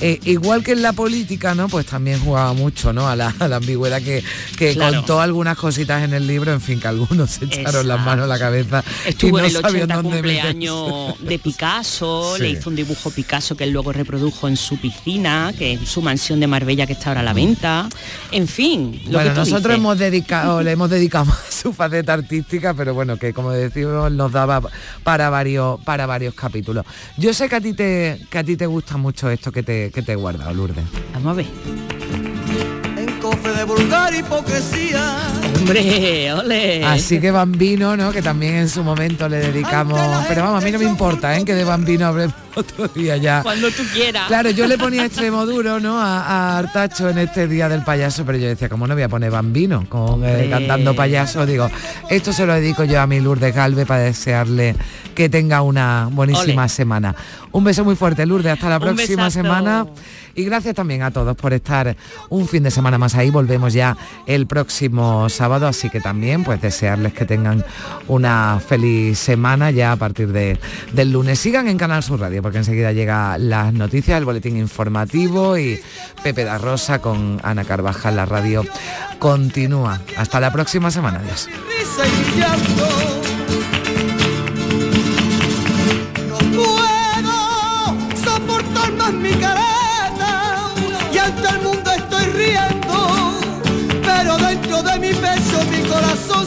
[0.00, 1.68] eh, igual que en la política, ¿no?
[1.68, 3.08] Pues también jugaba mucho, ¿no?
[3.08, 4.22] A la, a la ambigüedad que,
[4.56, 4.96] que Claro.
[4.98, 8.28] contó algunas cositas en el libro, en fin, que algunos se echaron las manos a
[8.28, 12.42] la cabeza Estuvo y no en el sabían 80 dónde cumpleaños de Picasso, Sí.
[12.42, 16.02] le hizo un dibujo Picasso que él luego reprodujo en su piscina, que es su
[16.02, 17.88] mansión de Marbella que está ahora a la venta.
[18.32, 19.76] En fin, lo bueno, que nosotros dices.
[19.78, 24.32] hemos dedicado, le hemos dedicado más su faceta artística, pero bueno, que como decimos, nos
[24.32, 24.60] daba
[25.02, 26.84] para varios, para varios capítulos.
[27.16, 29.85] Yo sé que a ti te, que a ti te gusta mucho esto que te,
[29.90, 30.84] que te he guardado, Lourdes.
[31.14, 31.95] Vamos a ver.
[33.46, 35.18] Cofre de vulgar hipocresía.
[35.58, 36.84] Hombre, ole.
[36.84, 38.10] Así que Bambino, ¿no?
[38.12, 40.00] Que también en su momento le dedicamos.
[40.28, 41.44] Pero vamos, a mí no me importa, ¿eh?
[41.44, 43.42] Que de Bambino hablemos otro día ya.
[43.42, 44.26] Cuando tú quieras.
[44.26, 46.00] Claro, yo le ponía extremo duro, ¿no?
[46.00, 49.08] A, a Artacho en este día del payaso, pero yo decía, ¿cómo no voy a
[49.08, 49.86] poner Bambino?
[49.88, 50.50] Con, eh, Hombre.
[50.50, 51.70] cantando payaso, digo,
[52.10, 54.74] esto se lo dedico yo a mi Lourdes Galve para desearle
[55.14, 56.68] que tenga una buenísima Ole.
[56.68, 57.14] semana.
[57.52, 59.42] Un beso muy fuerte, Lourdes, hasta la Un próxima besazo.
[59.42, 59.86] semana.
[60.36, 61.96] Y gracias también a todos por estar
[62.28, 63.30] un fin de semana más ahí.
[63.30, 67.64] Volvemos ya el próximo sábado, así que también pues desearles que tengan
[68.06, 70.58] una feliz semana ya a partir de,
[70.92, 71.38] del lunes.
[71.38, 75.80] Sigan en Canal Sur Radio porque enseguida llega las noticias, el boletín informativo y
[76.22, 78.62] Pepe da Rosa con Ana Carvajal, la radio
[79.18, 80.00] continúa.
[80.18, 81.20] Hasta la próxima semana.
[81.20, 81.48] Adiós.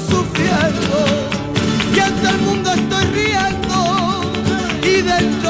[0.10, 0.98] sufriendo
[1.96, 4.32] y ante el mundo estoy riendo
[4.84, 5.49] y dentro